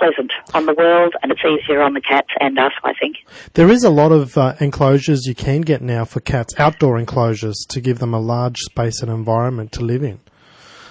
pleasant 0.00 0.32
on 0.54 0.64
the 0.66 0.74
world 0.74 1.14
and 1.22 1.30
it's 1.30 1.42
easier 1.44 1.82
on 1.82 1.92
the 1.92 2.00
cats 2.00 2.30
and 2.40 2.58
us, 2.58 2.72
I 2.82 2.94
think. 2.94 3.16
There 3.54 3.70
is 3.70 3.84
a 3.84 3.90
lot 3.90 4.12
of 4.12 4.36
uh, 4.38 4.54
enclosures 4.58 5.26
you 5.26 5.34
can 5.34 5.60
get 5.60 5.82
now 5.82 6.04
for 6.06 6.20
cats, 6.20 6.54
outdoor 6.58 6.98
enclosures, 6.98 7.66
to 7.68 7.80
give 7.80 7.98
them 7.98 8.14
a 8.14 8.20
large 8.20 8.58
space 8.60 9.02
and 9.02 9.10
environment 9.10 9.72
to 9.72 9.82
live 9.82 10.02
in. 10.02 10.20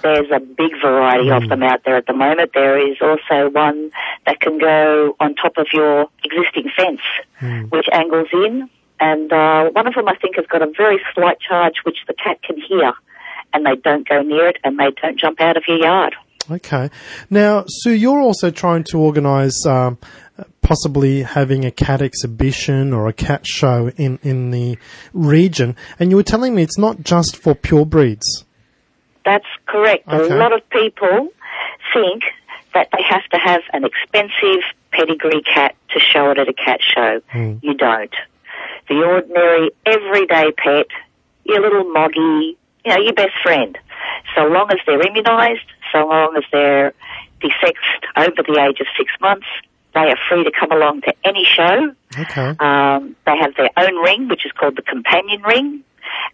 There's 0.03 0.31
a 0.31 0.39
big 0.39 0.71
variety 0.81 1.29
of 1.29 1.49
them 1.49 1.61
out 1.61 1.81
there 1.83 1.97
at 1.97 2.05
the 2.05 2.13
moment. 2.13 2.51
There 2.53 2.77
is 2.79 2.97
also 3.01 3.49
one 3.49 3.91
that 4.25 4.39
can 4.39 4.57
go 4.57 5.15
on 5.19 5.35
top 5.35 5.57
of 5.57 5.67
your 5.73 6.07
existing 6.23 6.71
fence, 6.77 7.01
which 7.69 7.87
angles 7.91 8.29
in. 8.31 8.69
And 9.01 9.31
uh, 9.33 9.71
one 9.71 9.87
of 9.87 9.95
them, 9.95 10.07
I 10.07 10.15
think, 10.15 10.37
has 10.37 10.45
got 10.45 10.61
a 10.61 10.71
very 10.77 11.01
slight 11.13 11.39
charge 11.41 11.75
which 11.83 11.97
the 12.07 12.13
cat 12.13 12.41
can 12.43 12.57
hear. 12.61 12.93
And 13.51 13.65
they 13.65 13.75
don't 13.75 14.07
go 14.07 14.21
near 14.21 14.47
it 14.47 14.57
and 14.63 14.79
they 14.79 14.91
don't 15.01 15.19
jump 15.19 15.41
out 15.41 15.57
of 15.57 15.63
your 15.67 15.79
yard. 15.79 16.15
Okay. 16.51 16.89
Now, 17.29 17.65
Sue, 17.67 17.93
you're 17.93 18.19
also 18.19 18.49
trying 18.49 18.83
to 18.85 18.97
organise 18.97 19.65
um, 19.65 19.97
possibly 20.61 21.23
having 21.23 21.65
a 21.65 21.71
cat 21.71 22.01
exhibition 22.01 22.93
or 22.93 23.07
a 23.07 23.13
cat 23.13 23.45
show 23.45 23.89
in, 23.97 24.19
in 24.23 24.51
the 24.51 24.77
region, 25.13 25.75
and 25.99 26.11
you 26.11 26.17
were 26.17 26.23
telling 26.23 26.55
me 26.55 26.63
it's 26.63 26.77
not 26.77 27.01
just 27.01 27.35
for 27.35 27.55
pure 27.55 27.85
breeds. 27.85 28.45
That's 29.25 29.45
correct. 29.65 30.07
Okay. 30.07 30.33
A 30.33 30.37
lot 30.37 30.53
of 30.53 30.67
people 30.69 31.29
think 31.93 32.23
that 32.73 32.87
they 32.91 33.03
have 33.07 33.23
to 33.31 33.37
have 33.37 33.61
an 33.73 33.83
expensive 33.83 34.63
pedigree 34.91 35.41
cat 35.41 35.75
to 35.89 35.99
show 35.99 36.31
it 36.31 36.37
at 36.37 36.47
a 36.47 36.53
cat 36.53 36.79
show. 36.81 37.21
You 37.61 37.73
don't. 37.73 38.13
The 38.87 39.03
ordinary, 39.03 39.71
everyday 39.85 40.51
pet, 40.51 40.87
your 41.43 41.61
little 41.61 41.91
moggy, 41.91 42.57
you 42.85 42.91
know, 42.91 42.97
your 42.97 43.13
best 43.13 43.33
friend. 43.43 43.77
So 44.35 44.43
long 44.43 44.71
as 44.71 44.79
they're 44.85 44.99
immunised, 44.99 45.67
so 45.91 46.07
long 46.07 46.35
as 46.37 46.43
they're 46.51 46.93
desexed 47.41 48.03
over 48.17 48.43
the 48.43 48.59
age 48.59 48.79
of 48.79 48.87
six 48.97 49.11
months, 49.21 49.47
they 49.93 50.01
are 50.01 50.17
free 50.29 50.43
to 50.43 50.51
come 50.51 50.71
along 50.71 51.01
to 51.01 51.13
any 51.23 51.43
show. 51.45 51.93
Okay. 52.17 52.55
Um, 52.59 53.15
they 53.25 53.37
have 53.37 53.55
their 53.55 53.69
own 53.77 53.95
ring, 54.03 54.27
which 54.27 54.45
is 54.45 54.51
called 54.51 54.75
the 54.75 54.81
companion 54.81 55.41
ring, 55.41 55.83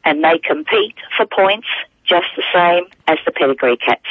and 0.04 0.24
they 0.24 0.40
compete 0.40 0.96
for 1.16 1.26
points 1.26 1.68
just 2.08 2.28
the 2.36 2.44
same 2.54 2.86
as 3.08 3.18
the 3.26 3.32
pedigree 3.32 3.78
cats. 3.78 4.02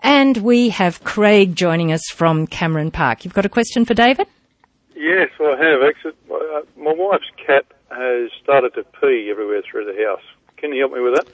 And 0.00 0.36
we 0.36 0.68
have 0.68 1.02
Craig 1.02 1.56
joining 1.56 1.92
us 1.92 2.02
from 2.12 2.46
Cameron 2.46 2.90
Park. 2.90 3.24
You've 3.24 3.32
got 3.32 3.46
a 3.46 3.48
question 3.48 3.86
for 3.86 3.94
David? 3.94 4.26
Yes, 4.94 5.30
I 5.40 5.56
have. 5.56 5.80
Actually, 5.82 6.12
uh, 6.30 6.60
my 6.76 6.92
wife's 6.92 7.24
cat 7.38 7.64
has 7.90 8.30
started 8.42 8.74
to 8.74 8.84
pee 9.00 9.28
everywhere 9.30 9.62
through 9.62 9.86
the 9.86 9.94
house. 10.04 10.20
Can 10.58 10.74
you 10.74 10.80
help 10.80 10.92
me 10.92 11.00
with 11.00 11.14
that? 11.14 11.26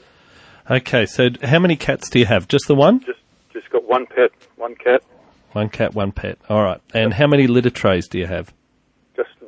Okay, 0.70 1.04
so 1.06 1.30
how 1.42 1.58
many 1.58 1.74
cats 1.74 2.08
do 2.10 2.20
you 2.20 2.26
have? 2.26 2.46
Just 2.46 2.68
the 2.68 2.76
one? 2.76 3.00
Just, 3.00 3.18
just 3.52 3.68
got 3.70 3.82
one 3.88 4.06
pet, 4.06 4.30
one 4.54 4.76
cat, 4.76 5.02
One 5.50 5.68
cat, 5.68 5.96
one 5.96 6.12
pet. 6.12 6.38
All 6.48 6.62
right. 6.62 6.80
And 6.94 7.14
how 7.14 7.26
many 7.26 7.48
litter 7.48 7.70
trays 7.70 8.06
do 8.06 8.20
you 8.20 8.28
have? 8.28 8.54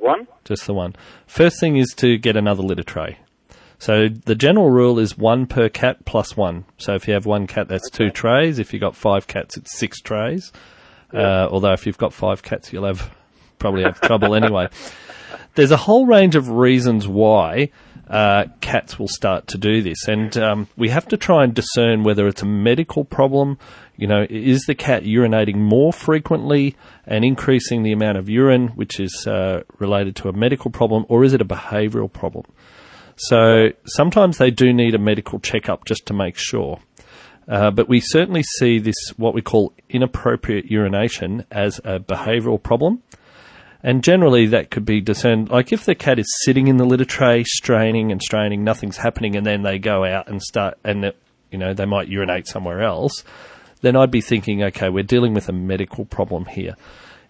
Just 0.03 0.19
one. 0.19 0.27
Just 0.45 0.67
the 0.67 0.75
one. 0.75 0.95
First 1.27 1.61
thing 1.61 1.77
is 1.77 1.95
to 1.97 2.19
get 2.19 2.37
another 2.37 2.63
litter 2.63 2.83
tray. 2.83 3.19
So 3.79 4.09
the 4.09 4.35
general 4.35 4.71
rule 4.71 4.99
is 4.99 5.19
one 5.19 5.47
per 5.47 5.69
cat 5.69 6.05
plus 6.05 6.37
one. 6.37 6.65
So 6.79 6.95
if 6.95 7.09
you 7.09 7.15
have 7.15 7.27
one 7.27 7.47
cat, 7.47 7.69
that's 7.69 7.91
two 7.91 8.11
trays. 8.11 8.59
If 8.59 8.73
you've 8.73 8.81
got 8.81 8.95
five 8.95 9.27
cats, 9.27 9.57
it's 9.57 9.77
six 9.77 10.01
trays. 10.01 10.53
Uh, 11.13 11.49
although 11.51 11.73
if 11.73 11.87
you've 11.87 11.99
got 11.99 12.13
five 12.13 12.43
cats, 12.43 12.73
you'll 12.73 12.87
have 12.87 13.11
probably 13.59 13.83
have 13.83 14.01
trouble 14.01 14.35
anyway. 14.35 14.69
There's 15.55 15.71
a 15.71 15.77
whole 15.77 16.07
range 16.07 16.37
of 16.37 16.49
reasons 16.49 17.07
why 17.07 17.71
uh, 18.09 18.45
cats 18.61 18.99
will 18.99 19.09
start 19.09 19.49
to 19.49 19.59
do 19.59 19.83
this, 19.83 20.09
and 20.09 20.37
um, 20.39 20.69
we 20.77 20.89
have 20.89 21.07
to 21.09 21.17
try 21.17 21.45
and 21.45 21.55
discern 21.55 22.03
whether 22.03 22.27
it's 22.27 22.43
a 22.43 22.47
medical 22.47 23.05
problem. 23.05 23.59
You 24.03 24.09
know, 24.09 24.27
is 24.29 24.63
the 24.63 24.75
cat 24.75 25.05
urinating 25.05 25.55
more 25.55 25.93
frequently 25.93 26.75
and 27.07 27.25
increasing 27.25 27.85
the 27.85 27.93
amount 27.93 28.19
of 28.19 28.29
urine, 28.29 28.71
which 28.71 28.99
is 28.99 29.29
uh, 29.29 29.63
related 29.79 30.17
to 30.17 30.29
a 30.29 30.33
medical 30.33 30.73
problem, 30.73 31.07
or 31.09 31.23
is 31.23 31.35
it 31.35 31.41
a 31.41 31.45
behavioural 31.45 32.13
problem? 32.13 32.45
So 33.15 33.69
sometimes 33.85 34.39
they 34.39 34.51
do 34.51 34.73
need 34.73 34.97
a 34.97 34.99
medical 34.99 35.39
checkup 35.39 35.85
just 35.85 36.05
to 36.07 36.15
make 36.15 36.37
sure. 36.37 36.81
Uh, 37.47 37.71
but 37.71 37.89
we 37.89 38.01
certainly 38.01 38.43
see 38.43 38.81
this, 38.81 38.97
what 39.17 39.35
we 39.35 39.41
call 39.41 39.73
inappropriate 39.89 40.65
urination, 40.65 41.47
as 41.53 41.81
a 41.85 42.01
behavioural 42.01 42.61
problem. 42.61 43.05
And 43.85 44.03
generally 44.03 44.47
that 44.47 44.73
could 44.73 44.85
be 44.85 45.01
discerned, 45.01 45.51
like 45.51 45.73
if 45.73 45.85
the 45.85 45.95
cat 45.95 46.19
is 46.19 46.27
sitting 46.45 46.67
in 46.67 46.77
the 46.77 46.87
litter 46.87 47.05
tray, 47.05 47.45
straining 47.45 48.11
and 48.11 48.21
straining, 48.21 48.65
nothing's 48.65 48.97
happening, 48.97 49.37
and 49.37 49.47
then 49.47 49.63
they 49.63 49.79
go 49.79 50.05
out 50.05 50.29
and 50.29 50.43
start, 50.43 50.77
and 50.83 51.13
you 51.53 51.59
know, 51.59 51.73
they 51.73 51.87
might 51.87 52.09
urinate 52.09 52.49
somewhere 52.49 52.83
else, 52.83 53.23
then 53.83 53.97
I'd 53.97 54.11
be 54.11 54.21
thinking, 54.21 54.63
okay, 54.65 54.89
we're 54.89 55.03
dealing 55.05 55.35
with 55.35 55.49
a 55.49 55.53
medical 55.53 56.05
problem 56.07 56.47
here. 56.47 56.75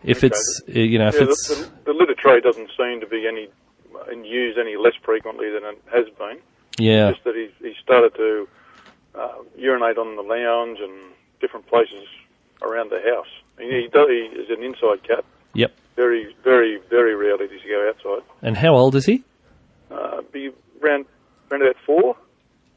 If 0.04 0.18
Okay. 0.18 0.28
it's, 0.28 0.62
uh, 0.68 0.72
you 0.72 0.98
know, 0.98 1.08
if 1.08 1.14
Yeah, 1.14 1.22
it's, 1.24 1.48
the, 1.48 1.54
the, 1.84 1.92
the 1.92 1.98
litter 1.98 2.14
tray 2.16 2.40
doesn't 2.40 2.70
seem 2.76 3.00
to 3.00 3.06
be 3.06 3.26
any 3.26 3.48
in 4.10 4.24
use 4.24 4.56
any 4.60 4.76
less 4.76 4.94
frequently 5.04 5.46
than 5.50 5.62
it 5.64 5.78
has 5.92 6.06
been. 6.18 6.38
yeah, 6.78 7.10
Just 7.12 7.24
that 7.24 7.34
he's, 7.36 7.50
he 7.60 7.74
started 7.82 8.14
to 8.16 8.48
uh, 9.14 9.28
urinate 9.56 9.96
on 9.98 10.16
the 10.16 10.22
lounge 10.22 10.78
and 10.80 11.12
different 11.40 11.66
places 11.68 12.04
around 12.62 12.90
the 12.90 13.00
house. 13.14 13.28
He, 13.58 13.66
he, 13.66 13.88
does, 13.92 14.08
he 14.08 14.40
is 14.40 14.50
an 14.50 14.62
inside 14.64 15.06
cat. 15.06 15.24
yep. 15.54 15.72
Very, 15.94 16.34
very, 16.42 16.80
very 16.90 17.14
rarely 17.14 17.46
does 17.48 17.60
he 17.62 17.68
go 17.68 17.88
outside. 17.88 18.22
And 18.40 18.56
how 18.56 18.74
old 18.74 18.94
is 18.96 19.06
he? 19.06 19.22
Uh, 19.90 20.22
be 20.32 20.50
around, 20.82 21.04
around 21.50 21.62
about 21.62 21.76
four. 21.86 22.16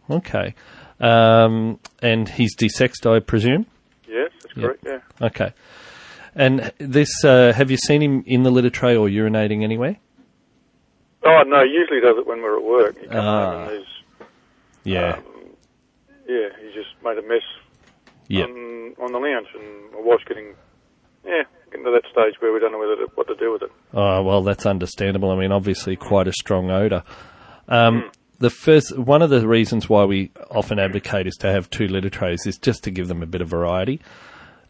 Okay. 0.09 0.53
Um, 0.99 1.79
and 2.01 2.27
he's 2.29 2.55
desexed, 2.55 3.05
I 3.09 3.19
presume? 3.19 3.65
Yes, 4.07 4.31
that's 4.41 4.53
correct. 4.53 4.83
Yeah. 4.85 4.99
Okay. 5.27 5.53
And 6.35 6.71
this, 6.77 7.23
uh, 7.23 7.53
have 7.53 7.71
you 7.71 7.77
seen 7.77 8.01
him 8.01 8.23
in 8.25 8.43
the 8.43 8.51
litter 8.51 8.69
tray 8.69 8.95
or 8.95 9.07
urinating 9.07 9.63
anywhere? 9.63 9.97
Oh 11.23 11.41
no, 11.47 11.63
he 11.63 11.71
usually 11.71 12.01
does 12.01 12.17
it 12.17 12.27
when 12.27 12.41
we're 12.41 12.57
at 12.57 12.63
work. 12.63 12.99
He 12.99 13.07
Ah. 13.11 13.69
Yeah. 14.83 15.15
um, 15.17 15.23
yeah, 16.27 16.49
he 16.61 16.67
just 16.73 16.89
made 17.03 17.17
a 17.17 17.21
mess 17.27 17.41
Yep. 18.27 18.49
on, 18.49 18.95
on 19.01 19.11
the 19.11 19.17
lounge, 19.19 19.47
and 19.55 19.91
my 19.93 19.99
wife's 20.01 20.23
getting, 20.25 20.53
yeah, 21.25 21.43
getting 21.71 21.85
to 21.85 21.91
that 21.91 22.03
stage 22.11 22.39
where 22.41 22.51
we 22.53 22.59
don't 22.59 22.71
know 22.71 22.79
whether 22.79 22.95
to, 22.95 23.07
what 23.15 23.27
to 23.27 23.35
do 23.35 23.51
with 23.51 23.61
it. 23.63 23.71
Oh, 23.93 24.23
well, 24.23 24.41
that's 24.43 24.65
understandable. 24.65 25.31
I 25.31 25.35
mean, 25.37 25.51
obviously, 25.51 25.95
quite 25.95 26.27
a 26.27 26.33
strong 26.33 26.69
odour. 26.71 27.03
Um, 27.67 28.09
the 28.39 28.49
first, 28.49 28.97
one 28.97 29.21
of 29.21 29.29
the 29.29 29.47
reasons 29.47 29.89
why 29.89 30.05
we 30.05 30.31
often 30.51 30.79
advocate 30.79 31.27
is 31.27 31.35
to 31.37 31.51
have 31.51 31.69
two 31.69 31.87
litter 31.87 32.09
trays 32.09 32.45
is 32.45 32.57
just 32.57 32.83
to 32.83 32.91
give 32.91 33.07
them 33.07 33.21
a 33.23 33.25
bit 33.25 33.41
of 33.41 33.47
variety. 33.47 33.99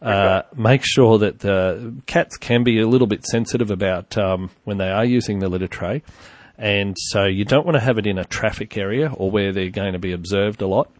Uh, 0.00 0.42
make 0.54 0.82
sure 0.84 1.18
that 1.18 1.40
the 1.40 1.94
cats 2.06 2.36
can 2.36 2.62
be 2.62 2.80
a 2.80 2.86
little 2.86 3.06
bit 3.06 3.24
sensitive 3.24 3.70
about 3.70 4.16
um, 4.18 4.50
when 4.64 4.76
they 4.76 4.90
are 4.90 5.04
using 5.04 5.38
the 5.38 5.48
litter 5.48 5.66
tray, 5.66 6.02
and 6.58 6.96
so 6.98 7.24
you 7.24 7.44
don't 7.44 7.64
want 7.64 7.76
to 7.76 7.80
have 7.80 7.98
it 7.98 8.06
in 8.06 8.18
a 8.18 8.24
traffic 8.24 8.76
area 8.76 9.10
or 9.14 9.30
where 9.30 9.52
they're 9.52 9.70
going 9.70 9.94
to 9.94 9.98
be 9.98 10.12
observed 10.12 10.60
a 10.60 10.66
lot. 10.66 10.90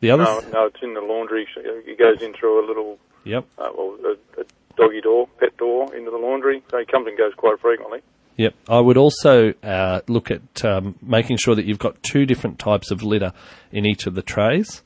The 0.00 0.10
other, 0.10 0.24
No, 0.24 0.40
th- 0.40 0.52
no, 0.52 0.66
it's 0.66 0.82
in 0.82 0.94
the 0.94 1.02
laundry. 1.02 1.46
It 1.56 1.98
goes 1.98 2.22
in 2.22 2.32
through 2.32 2.64
a 2.64 2.66
little, 2.66 2.98
yep, 3.24 3.44
uh, 3.58 3.68
well, 3.76 3.96
a, 4.04 4.40
a 4.40 4.44
doggy 4.76 5.02
door, 5.02 5.28
pet 5.38 5.56
door 5.58 5.94
into 5.94 6.10
the 6.10 6.16
laundry. 6.16 6.62
So 6.70 6.78
he 6.78 6.86
comes 6.86 7.06
and 7.06 7.18
goes 7.18 7.34
quite 7.34 7.60
frequently. 7.60 8.00
Yep. 8.36 8.54
I 8.68 8.80
would 8.80 8.96
also 8.96 9.52
uh, 9.62 10.00
look 10.08 10.30
at 10.30 10.64
um, 10.64 10.96
making 11.02 11.36
sure 11.36 11.54
that 11.54 11.66
you've 11.66 11.78
got 11.78 12.02
two 12.02 12.24
different 12.26 12.58
types 12.58 12.90
of 12.90 13.02
litter 13.02 13.32
in 13.70 13.84
each 13.84 14.06
of 14.06 14.14
the 14.14 14.22
trays. 14.22 14.82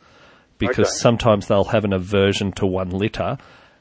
because 0.59 0.87
Okay. 0.89 0.99
sometimes 0.99 1.47
they'll 1.49 1.65
have 1.65 1.85
an 1.85 1.93
aversion 1.93 2.53
to 2.53 2.67
one 2.67 2.91
litter. 2.91 3.37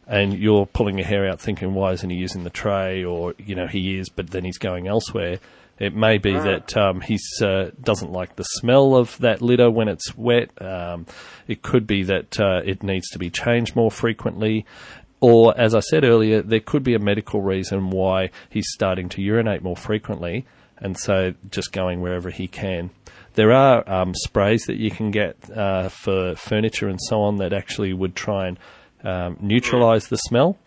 And 0.07 0.33
you're 0.37 0.65
pulling 0.65 0.97
your 0.97 1.07
hair 1.07 1.29
out 1.29 1.39
thinking, 1.39 1.73
why 1.75 1.91
isn't 1.93 2.09
he 2.09 2.17
using 2.17 2.43
the 2.43 2.49
tray? 2.49 3.03
Or, 3.05 3.33
you 3.37 3.55
know, 3.55 3.67
he 3.67 3.97
is, 3.97 4.09
but 4.09 4.31
then 4.31 4.43
he's 4.43 4.57
going 4.57 4.87
elsewhere. 4.87 5.39
It 5.79 5.95
may 5.95 6.17
be 6.17 6.33
that 6.33 6.75
um, 6.77 7.01
he 7.01 7.17
uh, 7.41 7.71
doesn't 7.81 8.11
like 8.11 8.35
the 8.35 8.43
smell 8.43 8.95
of 8.95 9.17
that 9.19 9.41
litter 9.41 9.71
when 9.71 9.87
it's 9.87 10.15
wet. 10.15 10.49
Um, 10.61 11.05
it 11.47 11.61
could 11.61 11.87
be 11.87 12.03
that 12.03 12.39
uh, 12.39 12.61
it 12.65 12.83
needs 12.83 13.09
to 13.11 13.19
be 13.19 13.29
changed 13.29 13.75
more 13.75 13.89
frequently. 13.91 14.65
Or, 15.23 15.57
as 15.57 15.73
I 15.73 15.79
said 15.79 16.03
earlier, 16.03 16.41
there 16.41 16.59
could 16.59 16.83
be 16.83 16.95
a 16.95 16.99
medical 16.99 17.41
reason 17.41 17.91
why 17.91 18.29
he's 18.49 18.67
starting 18.73 19.07
to 19.07 19.21
urinate 19.21 19.63
more 19.63 19.77
frequently, 19.77 20.45
and 20.79 20.97
so 20.97 21.33
just 21.49 21.71
going 21.71 22.01
wherever 22.01 22.29
he 22.29 22.49
can. 22.49 22.89
There 23.35 23.53
are 23.53 23.89
um, 23.89 24.13
sprays 24.15 24.63
that 24.65 24.75
you 24.75 24.91
can 24.91 25.11
get 25.11 25.37
uh, 25.49 25.87
for 25.87 26.35
furniture 26.35 26.89
and 26.89 26.99
so 27.01 27.21
on 27.21 27.37
that 27.37 27.53
actually 27.53 27.93
would 27.93 28.17
try 28.17 28.47
and 28.49 28.59
um, 29.05 29.37
neutralise 29.39 30.09
the 30.09 30.17
smell, 30.17 30.57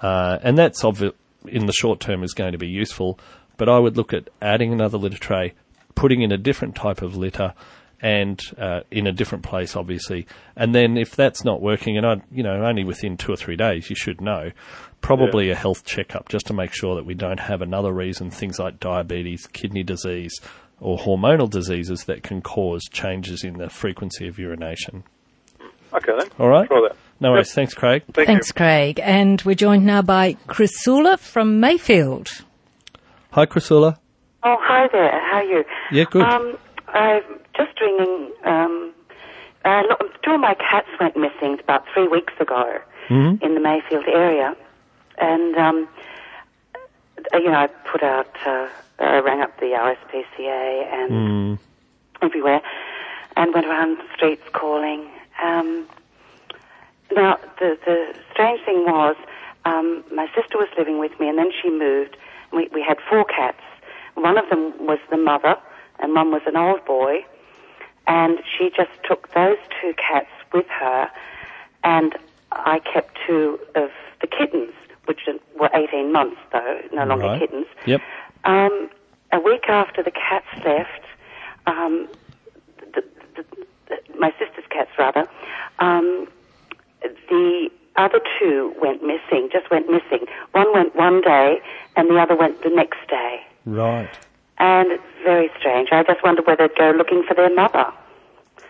uh, 0.00 0.38
and 0.40 0.56
that's 0.56 0.84
obvi- 0.84 1.12
in 1.48 1.66
the 1.66 1.72
short 1.72 1.98
term 1.98 2.22
is 2.22 2.32
going 2.32 2.52
to 2.52 2.58
be 2.58 2.68
useful. 2.68 3.18
But 3.56 3.68
I 3.68 3.80
would 3.80 3.96
look 3.96 4.14
at 4.14 4.28
adding 4.40 4.72
another 4.72 4.98
litter 4.98 5.18
tray, 5.18 5.54
putting 5.96 6.22
in 6.22 6.30
a 6.30 6.38
different 6.38 6.76
type 6.76 7.02
of 7.02 7.16
litter, 7.16 7.54
and 8.00 8.40
uh, 8.58 8.80
in 8.90 9.06
a 9.06 9.12
different 9.12 9.44
place, 9.44 9.76
obviously. 9.76 10.26
And 10.56 10.74
then 10.74 10.96
if 10.96 11.16
that's 11.16 11.44
not 11.44 11.60
working, 11.62 11.96
and 11.96 12.06
I, 12.06 12.22
you 12.30 12.42
know, 12.42 12.64
only 12.64 12.84
within 12.84 13.16
two 13.16 13.32
or 13.32 13.36
three 13.36 13.56
days, 13.56 13.90
you 13.90 13.96
should 13.96 14.20
know. 14.20 14.50
Probably 15.02 15.50
a 15.50 15.54
health 15.54 15.84
checkup 15.84 16.28
just 16.28 16.46
to 16.46 16.54
make 16.54 16.72
sure 16.72 16.96
that 16.96 17.06
we 17.06 17.14
don't 17.14 17.38
have 17.38 17.62
another 17.62 17.92
reason, 17.92 18.30
things 18.30 18.58
like 18.58 18.80
diabetes, 18.80 19.46
kidney 19.46 19.84
disease, 19.84 20.40
or 20.80 20.98
hormonal 20.98 21.48
diseases 21.48 22.04
that 22.04 22.22
can 22.22 22.42
cause 22.42 22.82
changes 22.90 23.44
in 23.44 23.58
the 23.58 23.68
frequency 23.70 24.26
of 24.26 24.38
urination. 24.38 25.04
Okay 25.92 26.12
then. 26.18 26.28
All 26.38 26.48
right. 26.48 26.68
No 27.20 27.30
worries. 27.30 27.52
Thanks, 27.52 27.72
Craig. 27.72 28.02
Thank 28.12 28.26
Thanks, 28.26 28.48
you. 28.48 28.54
Craig. 28.54 29.00
And 29.02 29.40
we're 29.42 29.54
joined 29.54 29.86
now 29.86 30.02
by 30.02 30.34
Chrysula 30.48 31.18
from 31.18 31.60
Mayfield. 31.60 32.28
Hi, 33.32 33.46
Chrysula. 33.46 33.98
Oh, 34.42 34.56
hi 34.60 34.88
there. 34.92 35.20
How 35.30 35.36
are 35.36 35.44
you? 35.44 35.64
Yeah, 35.92 36.04
good. 36.10 36.22
Um, 36.22 36.58
I'm 36.88 37.22
just 37.56 37.80
ringing. 37.80 38.30
Um, 38.44 38.92
uh, 39.64 39.82
look, 39.88 40.22
two 40.22 40.32
of 40.32 40.40
my 40.40 40.54
cats 40.54 40.88
went 41.00 41.16
missing 41.16 41.58
about 41.60 41.84
three 41.92 42.08
weeks 42.08 42.34
ago 42.40 42.78
Mm-hmm. 43.08 43.44
in 43.44 43.54
the 43.54 43.60
Mayfield 43.60 44.04
area, 44.08 44.56
and 45.18 45.54
um, 45.56 45.88
uh, 47.32 47.36
you 47.38 47.44
know, 47.46 47.54
I 47.54 47.68
put 47.68 48.02
out, 48.02 48.26
uh, 48.44 48.68
uh, 48.98 49.22
rang 49.22 49.40
up 49.42 49.58
the 49.60 49.66
RSPCA 49.66 50.92
and 50.92 51.10
Mm. 51.12 51.58
everywhere, 52.20 52.62
and 53.36 53.54
went 53.54 53.64
around 53.66 53.98
the 53.98 54.04
streets 54.16 54.42
calling. 54.52 55.06
Um, 55.40 55.86
now, 57.14 57.38
the 57.60 57.78
the 57.86 58.12
strange 58.32 58.60
thing 58.64 58.84
was, 58.86 59.14
um, 59.64 60.02
my 60.12 60.26
sister 60.34 60.58
was 60.58 60.68
living 60.76 60.98
with 60.98 61.18
me, 61.20 61.28
and 61.28 61.38
then 61.38 61.52
she 61.62 61.70
moved. 61.70 62.16
We 62.52 62.68
we 62.72 62.82
had 62.82 62.98
four 63.08 63.24
cats. 63.24 63.62
One 64.14 64.36
of 64.36 64.48
them 64.50 64.72
was 64.84 64.98
the 65.10 65.16
mother, 65.16 65.56
and 66.00 66.12
one 66.12 66.32
was 66.32 66.42
an 66.46 66.56
old 66.56 66.84
boy. 66.84 67.24
And 68.06 68.38
she 68.56 68.70
just 68.70 68.90
took 69.08 69.32
those 69.34 69.58
two 69.80 69.92
cats 69.94 70.30
with 70.52 70.66
her, 70.68 71.10
and 71.82 72.14
I 72.52 72.78
kept 72.80 73.18
two 73.26 73.58
of 73.74 73.90
the 74.20 74.26
kittens, 74.26 74.72
which 75.06 75.20
were 75.58 75.70
18 75.74 76.12
months 76.12 76.38
though, 76.52 76.80
no 76.92 77.04
longer 77.04 77.26
Right. 77.26 77.40
kittens. 77.40 77.66
Yep. 77.86 78.00
Um, 78.44 78.90
a 79.32 79.40
week 79.40 79.68
after 79.68 80.02
the 80.02 80.10
cats 80.12 80.46
left, 80.64 81.02
um, 81.66 82.08
the, 82.94 83.02
the, 83.34 83.44
the, 83.88 83.98
my 84.18 84.30
sister's 84.38 84.64
cats 84.70 84.90
rather, 84.98 85.28
um, 85.80 86.28
the 87.28 87.70
other 87.96 88.20
two 88.38 88.74
went 88.80 89.02
missing, 89.02 89.48
just 89.52 89.70
went 89.70 89.90
missing. 89.90 90.26
One 90.52 90.72
went 90.72 90.94
one 90.94 91.20
day 91.22 91.60
and 91.96 92.08
the 92.08 92.18
other 92.18 92.36
went 92.36 92.62
the 92.62 92.70
next 92.70 92.98
day. 93.08 93.40
Right. 93.64 94.10
And 94.58 94.90
it's 94.92 95.02
very 95.24 95.50
strange. 95.58 95.88
I 95.92 96.02
just 96.02 96.22
wonder 96.22 96.42
whether 96.42 96.68
they'd 96.68 96.76
go 96.78 96.92
looking 96.96 97.22
for 97.28 97.34
their 97.34 97.54
mother. 97.54 97.92
Is 98.58 98.62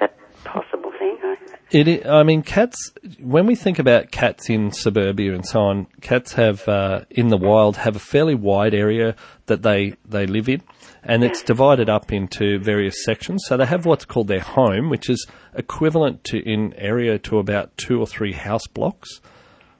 that 0.00 0.16
a 0.44 0.48
possible 0.48 0.92
thing? 0.98 1.16
I- 1.22 1.36
It, 1.70 2.04
I 2.06 2.20
I 2.20 2.22
mean, 2.24 2.42
cats. 2.42 2.92
When 3.20 3.46
we 3.46 3.54
think 3.54 3.78
about 3.78 4.10
cats 4.10 4.50
in 4.50 4.72
suburbia 4.72 5.32
and 5.34 5.46
so 5.46 5.60
on, 5.60 5.86
cats 6.00 6.32
have 6.32 6.66
uh, 6.68 7.02
in 7.10 7.28
the 7.28 7.36
wild 7.36 7.76
have 7.76 7.94
a 7.94 8.00
fairly 8.00 8.34
wide 8.34 8.74
area 8.74 9.14
that 9.46 9.62
they 9.62 9.94
they 10.08 10.26
live 10.26 10.48
in, 10.48 10.62
and 11.04 11.22
it's 11.22 11.42
divided 11.44 11.88
up 11.88 12.12
into 12.12 12.58
various 12.58 13.04
sections. 13.04 13.44
So 13.46 13.56
they 13.56 13.66
have 13.66 13.86
what's 13.86 14.04
called 14.04 14.26
their 14.26 14.40
home, 14.40 14.90
which 14.90 15.08
is 15.08 15.28
equivalent 15.54 16.24
to 16.24 16.38
in 16.38 16.72
area 16.74 17.18
to 17.20 17.38
about 17.38 17.76
two 17.76 18.00
or 18.00 18.06
three 18.06 18.32
house 18.32 18.66
blocks. 18.66 19.20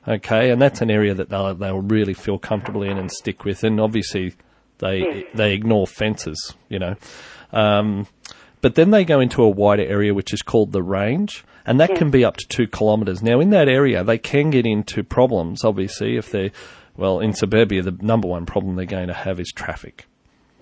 Okay, 0.07 0.51
and 0.51 0.63
that's 0.63 0.81
an 0.81 0.91
area 0.93 1.13
that 1.15 1.29
they'll 1.29 1.55
they'll 1.57 1.81
really 1.83 2.15
feel 2.15 2.39
comfortable 2.39 2.85
in 2.85 2.99
and 2.99 3.11
stick 3.11 3.45
with, 3.45 3.65
and 3.65 3.81
obviously 3.81 4.35
they 4.81 5.01
hmm. 5.01 5.37
they 5.37 5.55
ignore 5.55 5.87
fences, 5.87 6.55
you 6.69 6.79
know. 6.79 6.97
Um, 7.53 8.07
but 8.61 8.75
then 8.75 8.91
they 8.91 9.05
go 9.05 9.21
into 9.21 9.43
a 9.43 9.49
wider 9.49 9.85
area 9.85 10.13
which 10.13 10.35
is 10.35 10.43
called 10.43 10.73
the 10.73 10.83
range, 10.83 11.45
and 11.65 11.81
that 11.81 11.95
can 11.95 12.09
hmm. 12.09 12.13
be 12.13 12.25
up 12.25 12.37
to 12.39 12.49
two 12.49 12.67
kilometres. 12.67 13.23
Now, 13.23 13.41
in 13.41 13.51
that 13.51 13.69
area, 13.69 14.05
they 14.05 14.19
can 14.19 14.51
get 14.51 14.67
into 14.67 15.03
problems, 15.03 15.65
obviously, 15.65 16.17
if 16.17 16.31
they're, 16.31 16.51
well, 16.97 17.21
in 17.21 17.33
suburbia, 17.33 17.83
the 17.83 17.97
number 18.01 18.29
one 18.29 18.47
problem 18.47 18.77
they're 18.77 18.87
going 18.87 19.09
to 19.09 19.15
have 19.15 19.41
is 19.41 19.53
traffic. 19.55 20.07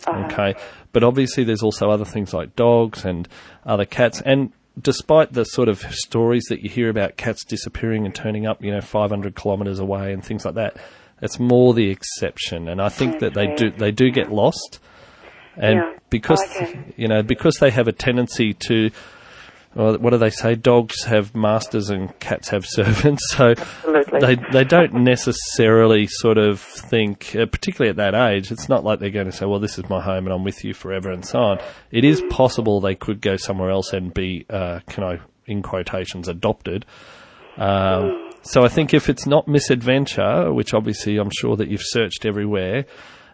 Uh-huh. 0.07 0.27
Okay. 0.27 0.55
But 0.93 1.05
obviously, 1.05 1.45
there's 1.45 1.63
also 1.63 1.91
other 1.91 2.05
things 2.05 2.33
like 2.33 2.55
dogs 2.57 3.05
and 3.05 3.29
other 3.65 3.85
cats. 3.85 4.21
And 4.25 4.53
despite 4.81 5.33
the 5.33 5.45
sort 5.45 5.69
of 5.69 5.81
stories 5.81 6.45
that 6.49 6.63
you 6.63 6.71
hear 6.71 6.89
about 6.89 7.17
cats 7.17 7.45
disappearing 7.45 8.05
and 8.05 8.15
turning 8.15 8.47
up, 8.47 8.63
you 8.63 8.71
know, 8.71 8.81
500 8.81 9.35
kilometres 9.35 9.79
away 9.79 10.13
and 10.13 10.25
things 10.25 10.45
like 10.45 10.55
that, 10.55 10.77
it's 11.21 11.39
more 11.39 11.75
the 11.75 11.91
exception. 11.91 12.69
And 12.69 12.81
I 12.81 12.89
think 12.89 13.21
that 13.21 13.35
they 13.35 13.55
do, 13.55 13.71
they 13.71 13.91
do 13.91 14.11
get 14.11 14.31
lost. 14.33 14.81
And 15.57 15.77
Yeah. 15.79 15.93
because, 16.11 16.41
Okay. 16.57 16.79
you 16.97 17.09
know, 17.09 17.23
because 17.23 17.57
they 17.57 17.71
have 17.71 17.89
a 17.89 17.93
tendency 17.93 18.55
to, 18.55 18.91
well, 19.75 19.99
what 19.99 20.11
do 20.11 20.19
they 20.19 20.31
say? 20.31 20.55
Dogs 20.55 21.05
have 21.05 21.35
masters 21.35 21.91
and 21.91 22.17
cats 22.21 22.49
have 22.51 22.65
servants. 22.69 23.23
So 23.37 23.51
Absolutely. 23.51 24.21
they 24.21 24.35
they 24.53 24.65
don't 24.65 24.95
necessarily 24.95 26.07
sort 26.07 26.39
of 26.39 26.61
think, 26.61 27.35
uh, 27.37 27.47
particularly 27.47 27.91
at 27.91 27.97
that 27.97 28.15
age, 28.15 28.51
it's 28.53 28.69
not 28.69 28.85
like 28.85 28.99
they're 29.01 29.11
going 29.11 29.27
to 29.31 29.33
say, 29.33 29.47
"Well, 29.47 29.59
this 29.61 29.79
is 29.79 29.89
my 29.91 30.01
home 30.01 30.27
and 30.27 30.33
I'm 30.33 30.45
with 30.45 30.65
you 30.65 30.73
forever" 30.75 31.11
and 31.11 31.25
so 31.25 31.39
on. 31.41 31.59
It 31.91 32.05
is 32.05 32.23
possible 32.31 32.81
they 32.81 32.95
could 32.95 33.21
go 33.21 33.37
somewhere 33.37 33.71
else 33.71 33.93
and 33.93 34.15
be, 34.15 34.47
uh, 34.49 34.81
can 34.89 35.05
I, 35.05 35.19
in 35.47 35.63
quotations, 35.63 36.29
adopted. 36.29 36.87
Um, 37.57 38.28
so 38.49 38.65
I 38.65 38.69
think 38.69 38.95
if 38.95 39.09
it's 39.09 39.27
not 39.27 39.47
misadventure, 39.47 40.53
which 40.53 40.75
obviously 40.75 41.19
I'm 41.19 41.31
sure 41.31 41.57
that 41.57 41.69
you've 41.69 41.83
searched 41.85 42.25
everywhere, 42.25 42.87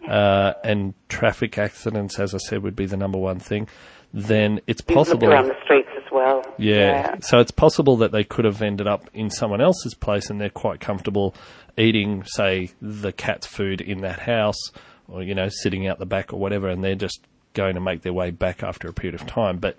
uh, 0.09 0.53
and 0.63 0.95
traffic 1.09 1.57
accidents, 1.59 2.19
as 2.19 2.35
I 2.35 2.39
said, 2.39 2.63
would 2.63 2.77
be 2.77 2.87
the 2.87 2.97
number 2.97 3.19
one 3.19 3.39
thing, 3.39 3.69
then 4.13 4.61
it's 4.67 4.81
possible. 4.81 5.29
around 5.29 5.49
the 5.49 5.57
streets 5.65 5.89
as 5.97 6.11
well. 6.13 6.45
Yeah. 6.59 7.17
So 7.21 7.39
it's 7.39 7.51
possible 7.51 7.97
that 7.99 8.13
they 8.13 8.25
could 8.25 8.45
have 8.45 8.61
ended 8.63 8.87
up 8.87 9.09
in 9.15 9.31
someone 9.31 9.61
else's 9.61 9.95
place 9.95 10.31
and 10.31 10.41
they're 10.41 10.51
quite 10.51 10.81
comfortable 10.81 11.35
eating, 11.77 12.25
say, 12.25 12.71
the 12.81 13.13
cat's 13.13 13.47
food 13.47 13.81
in 13.81 14.03
that 14.03 14.21
house 14.21 14.73
or, 15.09 15.23
you 15.23 15.35
know, 15.35 15.49
sitting 15.49 15.87
out 15.89 15.99
the 15.99 16.07
back 16.07 16.33
or 16.33 16.39
whatever, 16.39 16.69
and 16.69 16.83
they're 16.83 16.95
just 16.95 17.21
going 17.53 17.75
to 17.75 17.81
make 17.81 18.03
their 18.03 18.13
way 18.13 18.31
back 18.31 18.63
after 18.63 18.89
a 18.89 18.93
period 18.93 19.21
of 19.21 19.27
time. 19.27 19.59
But 19.59 19.79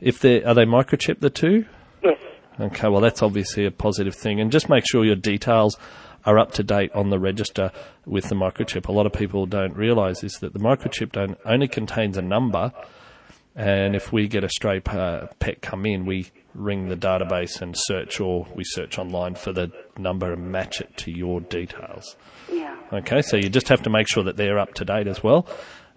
if 0.00 0.20
they 0.20 0.42
are 0.44 0.54
they 0.54 0.64
microchipped 0.64 1.20
the 1.20 1.30
two? 1.30 1.64
Yes. 2.02 2.18
Okay, 2.60 2.88
well, 2.88 3.00
that's 3.00 3.22
obviously 3.22 3.66
a 3.66 3.70
positive 3.70 4.14
thing. 4.14 4.40
And 4.40 4.50
just 4.50 4.68
make 4.68 4.84
sure 4.88 5.04
your 5.04 5.16
details 5.16 5.76
are 6.24 6.38
up 6.38 6.52
to 6.52 6.62
date 6.62 6.90
on 6.92 7.10
the 7.10 7.18
register 7.18 7.70
with 8.04 8.28
the 8.28 8.34
microchip. 8.34 8.88
A 8.88 8.92
lot 8.92 9.06
of 9.06 9.12
people 9.12 9.46
don't 9.46 9.76
realise 9.76 10.24
is 10.24 10.32
that 10.40 10.52
the 10.52 10.58
microchip 10.58 11.12
don't, 11.12 11.38
only 11.44 11.68
contains 11.68 12.16
a 12.16 12.22
number, 12.22 12.72
and 13.54 13.96
if 13.96 14.12
we 14.12 14.28
get 14.28 14.44
a 14.44 14.48
stray 14.48 14.80
uh, 14.86 15.26
pet 15.38 15.62
come 15.62 15.86
in, 15.86 16.04
we 16.04 16.30
ring 16.54 16.88
the 16.88 16.96
database 16.96 17.60
and 17.60 17.74
search, 17.76 18.20
or 18.20 18.46
we 18.54 18.64
search 18.64 18.98
online 18.98 19.34
for 19.34 19.52
the 19.52 19.70
number 19.96 20.32
and 20.32 20.50
match 20.50 20.80
it 20.80 20.96
to 20.98 21.10
your 21.10 21.40
details. 21.40 22.16
Yeah. 22.52 22.76
Okay, 22.92 23.22
so 23.22 23.36
you 23.36 23.48
just 23.48 23.68
have 23.68 23.82
to 23.82 23.90
make 23.90 24.08
sure 24.08 24.24
that 24.24 24.36
they're 24.36 24.58
up 24.58 24.74
to 24.74 24.84
date 24.84 25.06
as 25.06 25.22
well. 25.22 25.46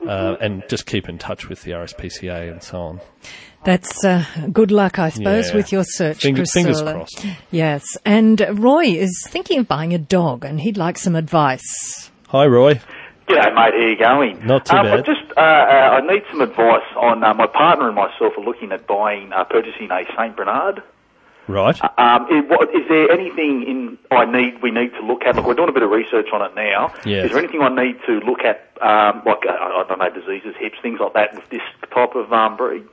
Uh, 0.07 0.35
and 0.41 0.63
just 0.67 0.85
keep 0.87 1.07
in 1.07 1.17
touch 1.17 1.47
with 1.47 1.61
the 1.61 1.71
RSPCA 1.71 2.51
and 2.51 2.63
so 2.63 2.79
on. 2.81 3.01
That's 3.63 4.03
uh, 4.03 4.25
good 4.51 4.71
luck, 4.71 4.97
I 4.97 5.09
suppose, 5.09 5.49
Yeah. 5.49 5.55
with 5.55 5.71
your 5.71 5.83
search, 5.83 6.23
Finger- 6.23 6.45
fingers 6.45 6.81
crossed. 6.81 7.23
Yes, 7.51 7.83
and 8.03 8.41
Roy 8.59 8.85
is 8.85 9.23
thinking 9.29 9.59
of 9.59 9.67
buying 9.67 9.93
a 9.93 9.99
dog, 9.99 10.43
and 10.43 10.59
he'd 10.59 10.77
like 10.77 10.97
some 10.97 11.15
advice. 11.15 12.09
Hi, 12.29 12.47
Roy. 12.47 12.81
G'day, 13.27 13.53
mate. 13.53 13.55
How 13.55 13.77
you 13.77 13.97
going? 13.97 14.45
Not 14.47 14.65
too 14.65 14.75
um, 14.75 14.87
I 14.87 14.97
just 14.97 15.21
uh, 15.37 15.39
uh, 15.39 15.43
I 15.43 16.01
need 16.11 16.23
some 16.31 16.41
advice 16.41 16.81
on 16.97 17.23
uh, 17.23 17.33
my 17.35 17.45
partner 17.47 17.85
and 17.87 17.95
myself 17.95 18.33
are 18.37 18.43
looking 18.43 18.71
at 18.71 18.87
buying, 18.87 19.31
uh, 19.31 19.43
purchasing 19.43 19.89
a 19.91 20.01
Saint 20.17 20.35
Bernard. 20.35 20.81
Right. 21.47 21.77
Um, 21.97 22.27
is, 22.31 22.49
what, 22.49 22.69
is 22.73 22.87
there 22.87 23.11
anything 23.11 23.63
in 23.63 23.97
I 24.09 24.25
need 24.25 24.61
we 24.61 24.71
need 24.71 24.91
to 24.93 25.01
look 25.05 25.23
at? 25.25 25.35
Look, 25.35 25.45
we're 25.45 25.53
doing 25.55 25.69
a 25.69 25.73
bit 25.73 25.83
of 25.83 25.89
research 25.89 26.27
on 26.33 26.41
it 26.41 26.55
now. 26.55 26.93
Yes. 27.05 27.25
Is 27.25 27.31
there 27.31 27.39
anything 27.39 27.61
I 27.61 27.69
need 27.69 27.97
to 28.05 28.19
look 28.25 28.41
at, 28.41 28.71
um, 28.81 29.21
like 29.25 29.45
uh, 29.45 29.51
I 29.51 29.83
don't 29.87 29.99
know, 29.99 30.09
diseases, 30.09 30.55
hips, 30.59 30.77
things 30.81 30.99
like 30.99 31.13
that, 31.13 31.33
with 31.35 31.49
this 31.49 31.61
type 31.93 32.15
of 32.15 32.31
um, 32.31 32.55
breed? 32.57 32.83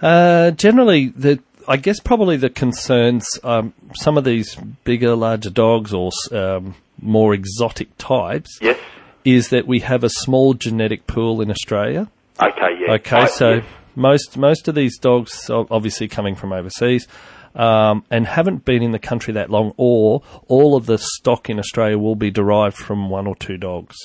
Uh, 0.00 0.50
generally, 0.52 1.08
the 1.08 1.38
I 1.68 1.76
guess 1.76 2.00
probably 2.00 2.36
the 2.38 2.50
concerns, 2.50 3.28
um, 3.44 3.74
some 3.94 4.16
of 4.16 4.24
these 4.24 4.56
bigger, 4.84 5.14
larger 5.14 5.50
dogs 5.50 5.92
or 5.92 6.10
um, 6.32 6.74
more 7.00 7.34
exotic 7.34 7.96
types, 7.98 8.58
Yes. 8.62 8.78
is 9.24 9.50
that 9.50 9.66
we 9.66 9.80
have 9.80 10.02
a 10.02 10.08
small 10.08 10.54
genetic 10.54 11.06
pool 11.06 11.40
in 11.42 11.50
Australia. 11.50 12.10
Okay. 12.42 12.78
Yeah. 12.80 12.92
Okay, 12.94 13.16
I- 13.18 13.26
so 13.26 13.50
yes. 13.56 13.64
most 13.94 14.38
most 14.38 14.66
of 14.68 14.74
these 14.74 14.98
dogs 14.98 15.50
are 15.50 15.66
obviously 15.70 16.08
coming 16.08 16.34
from 16.34 16.52
overseas. 16.52 17.06
Um, 17.54 18.04
and 18.10 18.26
haven't 18.26 18.64
been 18.64 18.82
in 18.82 18.92
the 18.92 18.98
country 19.00 19.34
that 19.34 19.50
long, 19.50 19.72
or 19.76 20.22
all 20.46 20.76
of 20.76 20.86
the 20.86 20.98
stock 20.98 21.50
in 21.50 21.58
Australia 21.58 21.98
will 21.98 22.14
be 22.14 22.30
derived 22.30 22.76
from 22.76 23.10
one 23.10 23.26
or 23.26 23.34
two 23.34 23.56
dogs. 23.56 23.96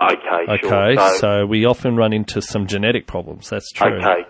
Okay. 0.00 0.44
Okay, 0.48 0.94
Sure. 0.94 1.16
so 1.18 1.46
we 1.46 1.64
often 1.64 1.96
run 1.96 2.12
into 2.12 2.40
some 2.40 2.66
genetic 2.68 3.06
problems. 3.08 3.50
That's 3.50 3.70
true. 3.72 3.96
Okay. 3.96 4.24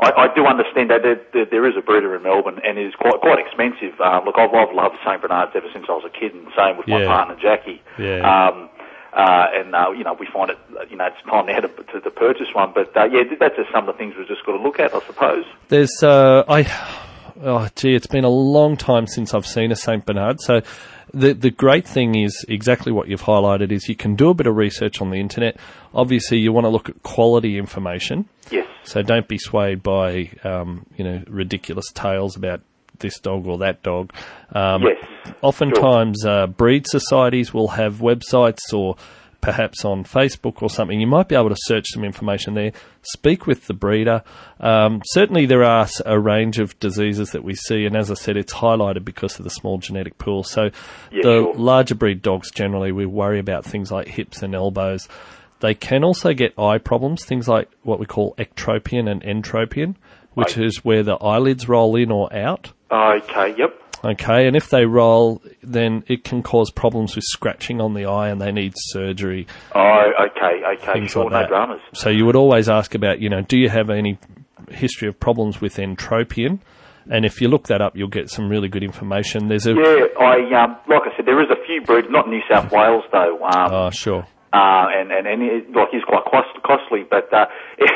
I, 0.00 0.10
I 0.12 0.34
do 0.34 0.44
understand 0.46 0.90
that 0.90 1.02
there, 1.02 1.20
there, 1.32 1.46
there 1.50 1.66
is 1.68 1.74
a 1.76 1.80
breeder 1.82 2.14
in 2.14 2.22
Melbourne, 2.22 2.60
and 2.64 2.78
it 2.78 2.86
is 2.86 2.94
quite 2.94 3.20
quite 3.20 3.38
expensive. 3.38 3.98
Um, 4.00 4.26
look, 4.26 4.36
I've, 4.38 4.52
I've 4.54 4.74
loved 4.74 4.96
Saint 5.04 5.22
Bernards 5.22 5.52
ever 5.56 5.66
since 5.72 5.86
I 5.88 5.92
was 5.92 6.04
a 6.06 6.10
kid, 6.10 6.34
and 6.34 6.46
same 6.56 6.76
with 6.76 6.86
my 6.86 7.00
Yeah. 7.02 7.06
partner 7.08 7.36
Jackie. 7.40 7.82
Yeah. 7.98 8.20
Um, 8.22 8.68
uh, 9.12 9.46
and 9.54 9.74
uh, 9.74 9.90
you 9.96 10.04
know, 10.04 10.12
we 10.12 10.28
find 10.32 10.50
it, 10.50 10.58
you 10.90 10.96
know, 10.96 11.06
it's 11.06 11.16
time 11.28 11.46
now 11.46 11.58
to, 11.60 11.68
to, 11.68 12.00
to 12.02 12.10
purchase 12.10 12.48
one. 12.54 12.72
But 12.74 12.94
uh, 12.96 13.04
yeah, 13.10 13.22
that's 13.40 13.56
just 13.56 13.72
some 13.72 13.88
of 13.88 13.94
the 13.94 13.98
things 13.98 14.14
we've 14.16 14.28
just 14.28 14.44
got 14.44 14.52
to 14.52 14.62
look 14.62 14.78
at, 14.78 14.94
I 14.94 15.00
suppose. 15.06 15.44
There's, 15.68 16.02
uh, 16.02 16.44
I, 16.46 16.62
oh 17.42 17.68
gee, 17.74 17.94
it's 17.94 18.06
been 18.06 18.24
a 18.24 18.28
long 18.30 18.76
time 18.76 19.06
since 19.06 19.34
I've 19.34 19.46
seen 19.46 19.72
a 19.72 19.76
Saint 19.76 20.06
Bernard. 20.06 20.40
So, 20.40 20.60
the 21.12 21.32
the 21.32 21.50
great 21.50 21.86
thing 21.86 22.14
is 22.14 22.44
exactly 22.48 22.92
what 22.92 23.08
you've 23.08 23.22
highlighted 23.22 23.72
is 23.72 23.88
you 23.88 23.96
can 23.96 24.14
do 24.14 24.30
a 24.30 24.34
bit 24.34 24.46
of 24.46 24.56
research 24.56 25.00
on 25.00 25.10
the 25.10 25.18
internet. 25.18 25.58
Obviously, 25.94 26.38
you 26.38 26.52
want 26.52 26.64
to 26.64 26.70
look 26.70 26.88
at 26.88 27.02
quality 27.02 27.58
information. 27.58 28.28
Yes. 28.50 28.66
So 28.84 29.02
don't 29.02 29.28
be 29.28 29.38
swayed 29.38 29.82
by, 29.82 30.30
um, 30.44 30.86
you 30.96 31.04
know, 31.04 31.22
ridiculous 31.28 31.92
tales 31.92 32.36
about 32.36 32.62
this 33.00 33.18
dog 33.20 33.46
or 33.46 33.58
that 33.58 33.82
dog. 33.82 34.12
Um, 34.52 34.82
Yes. 34.82 35.34
Oftentimes, 35.42 36.24
uh, 36.24 36.46
breed 36.46 36.86
societies 36.86 37.52
will 37.52 37.68
have 37.68 37.96
websites 37.96 38.72
or 38.72 38.96
perhaps 39.40 39.84
on 39.84 40.04
Facebook 40.04 40.62
or 40.62 40.68
something. 40.70 41.00
You 41.00 41.06
might 41.06 41.28
be 41.28 41.36
able 41.36 41.48
to 41.50 41.56
search 41.58 41.86
some 41.92 42.04
information 42.04 42.54
there. 42.54 42.72
Speak 43.02 43.46
with 43.46 43.66
the 43.66 43.74
breeder. 43.74 44.22
Um, 44.60 45.00
certainly, 45.04 45.46
there 45.46 45.62
are 45.64 45.86
a 46.04 46.18
range 46.18 46.58
of 46.58 46.78
diseases 46.80 47.30
that 47.32 47.44
we 47.44 47.54
see, 47.54 47.84
and 47.86 47.96
as 47.96 48.10
I 48.10 48.14
said, 48.14 48.36
it's 48.36 48.52
highlighted 48.52 49.04
because 49.04 49.38
of 49.38 49.44
the 49.44 49.50
small 49.50 49.78
genetic 49.78 50.18
pool. 50.18 50.42
So, 50.42 50.64
Yeah, 51.12 51.22
the 51.22 51.42
sure. 51.44 51.54
larger 51.54 51.94
breed 51.94 52.20
dogs 52.22 52.50
generally 52.50 52.90
we 52.92 53.06
worry 53.06 53.38
about 53.38 53.64
things 53.64 53.92
like 53.92 54.08
hips 54.08 54.42
and 54.42 54.54
elbows. 54.54 55.08
They 55.60 55.74
can 55.74 56.04
also 56.04 56.34
get 56.34 56.58
eye 56.58 56.78
problems, 56.78 57.24
things 57.24 57.48
like 57.48 57.68
what 57.82 57.98
we 57.98 58.06
call 58.06 58.34
ectropion 58.38 59.10
and 59.10 59.22
entropion, 59.22 59.94
which 60.34 60.56
Right. 60.56 60.66
is 60.66 60.84
where 60.84 61.02
the 61.02 61.16
eyelids 61.16 61.68
roll 61.68 61.96
in 61.96 62.10
or 62.12 62.32
out. 62.34 62.72
Okay. 62.92 63.54
Yep. 63.58 63.82
Okay, 64.04 64.46
and 64.46 64.54
if 64.56 64.70
they 64.70 64.84
roll, 64.86 65.42
then 65.62 66.04
it 66.06 66.22
can 66.24 66.42
cause 66.42 66.70
problems 66.70 67.16
with 67.16 67.24
scratching 67.24 67.80
on 67.80 67.94
the 67.94 68.06
eye, 68.06 68.28
and 68.28 68.40
they 68.40 68.52
need 68.52 68.72
surgery, 68.76 69.46
Oh, 69.74 70.02
okay. 70.30 70.62
Okay. 70.74 70.92
things 70.92 71.10
sure. 71.10 71.24
like 71.24 71.32
no 71.32 71.40
that. 71.40 71.48
dramas. 71.48 71.80
So 71.94 72.08
you 72.10 72.24
would 72.26 72.36
always 72.36 72.68
ask 72.68 72.94
about, 72.94 73.20
you 73.20 73.28
know, 73.28 73.40
do 73.42 73.58
you 73.58 73.68
have 73.68 73.90
any 73.90 74.18
history 74.70 75.08
of 75.08 75.18
problems 75.18 75.60
with 75.60 75.76
entropion? 75.76 76.60
And 77.10 77.24
if 77.24 77.40
you 77.40 77.48
look 77.48 77.68
that 77.68 77.80
up, 77.80 77.96
you'll 77.96 78.08
get 78.08 78.28
some 78.30 78.48
really 78.50 78.68
good 78.68 78.82
information. 78.84 79.48
There's 79.48 79.66
a 79.66 79.72
Yeah, 79.72 80.06
I 80.20 80.62
um, 80.62 80.76
like 80.88 81.02
I 81.10 81.16
said, 81.16 81.24
there 81.26 81.42
is 81.42 81.48
a 81.50 81.56
few 81.66 81.80
breeds, 81.80 82.06
not 82.10 82.28
New 82.28 82.42
South 82.50 82.70
Wales 82.70 83.02
though. 83.10 83.42
Um, 83.42 83.72
oh 83.72 83.90
sure, 83.90 84.26
uh, 84.52 84.86
and 84.92 85.10
and 85.10 85.26
and 85.26 85.42
it, 85.42 85.70
like 85.72 85.88
he's 85.90 86.04
quite 86.04 86.24
cost, 86.26 86.48
costly. 86.66 87.04
But 87.08 87.32
uh, 87.32 87.46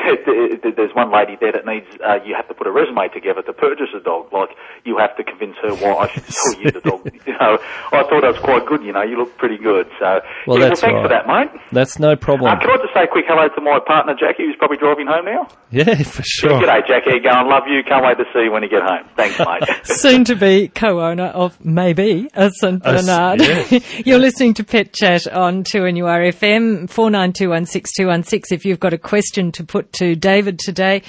there's 0.77 0.95
one 0.95 1.13
lady 1.13 1.37
there 1.41 1.53
that 1.53 1.67
needs 1.67 1.87
uh, 2.05 2.19
you 2.25 2.35
have 2.35 2.49
to 2.49 2.55
put 2.55 2.67
a 2.67 2.73
resume 2.73 3.09
together 3.09 3.43
to 3.43 3.53
purchase 3.53 3.89
a 3.97 4.01
dog. 4.01 4.33
Like 4.33 4.51
you 4.85 4.99
have 4.99 5.17
to 5.17 5.25
convince 5.25 5.57
her 5.63 5.75
why 5.77 6.05
I 6.05 6.09
should 6.09 6.25
sell 6.25 6.61
you 6.61 6.71
the 6.71 6.81
dog. 6.81 7.09
You 7.27 7.35
know, 7.39 7.59
I 7.93 8.03
thought 8.03 8.23
that 8.23 8.33
was 8.35 8.39
quite 8.41 8.67
good. 8.67 8.83
You 8.83 8.93
know, 8.93 9.03
you 9.03 9.17
look 9.17 9.37
pretty 9.39 9.57
good. 9.59 9.87
So 10.01 10.21
Well, 10.47 10.59
yeah, 10.59 10.69
that's 10.69 10.83
well, 10.83 10.91
thanks 10.93 11.03
for 11.03 11.09
that, 11.09 11.27
mate. 11.27 11.51
that's 11.71 11.99
no 11.99 12.17
problem. 12.17 12.51
Uh, 12.53 12.59
can 12.61 12.71
I 12.71 12.77
just 12.79 12.93
say 12.95 13.05
a 13.05 13.07
quick 13.07 13.25
hello 13.29 13.49
to 13.49 13.61
my 13.61 13.79
partner 13.87 14.15
Jackie, 14.19 14.45
who's 14.47 14.57
probably 14.59 14.77
driving 14.79 15.07
home 15.07 15.25
now? 15.25 15.47
Yeah, 15.71 16.03
for 16.03 16.23
sure. 16.25 16.61
G'day, 16.61 16.87
Jackie. 16.87 17.21
Going, 17.21 17.47
love 17.49 17.65
you. 17.69 17.83
Can't 17.85 18.05
wait 18.05 18.19
to 18.19 18.25
see 18.33 18.45
you 18.45 18.53
when 18.53 18.63
you 18.63 18.69
get 18.69 18.83
home. 18.83 19.07
Thanks, 19.17 19.39
mate. 19.39 19.69
Soon 19.87 20.25
to 20.25 20.35
be 20.37 20.69
co-owner 20.69 21.27
of 21.27 21.65
maybe 21.65 22.29
a 22.35 22.51
St 22.51 22.83
Bernard. 22.83 23.41
yes. 23.41 24.07
You're 24.07 24.19
listening 24.19 24.55
to 24.55 24.65
Pet 24.65 24.93
Chat 24.93 25.27
on 25.29 25.63
2NURFM, 25.65 26.89
49216216 26.91 28.53
if 28.53 28.65
you've 28.65 28.81
got 28.81 28.93
a 28.93 28.99
question 28.99 29.53
to 29.53 29.65
put 29.65 29.92
to 29.95 30.15
David 30.17 30.59
today. 30.59 31.03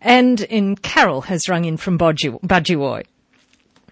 And 0.00 0.40
in 0.42 0.76
Carol 0.76 1.22
has 1.22 1.48
rung 1.48 1.64
in 1.64 1.76
from 1.76 1.98
Budgie- 1.98 2.40
Budgewoi. 2.42 3.04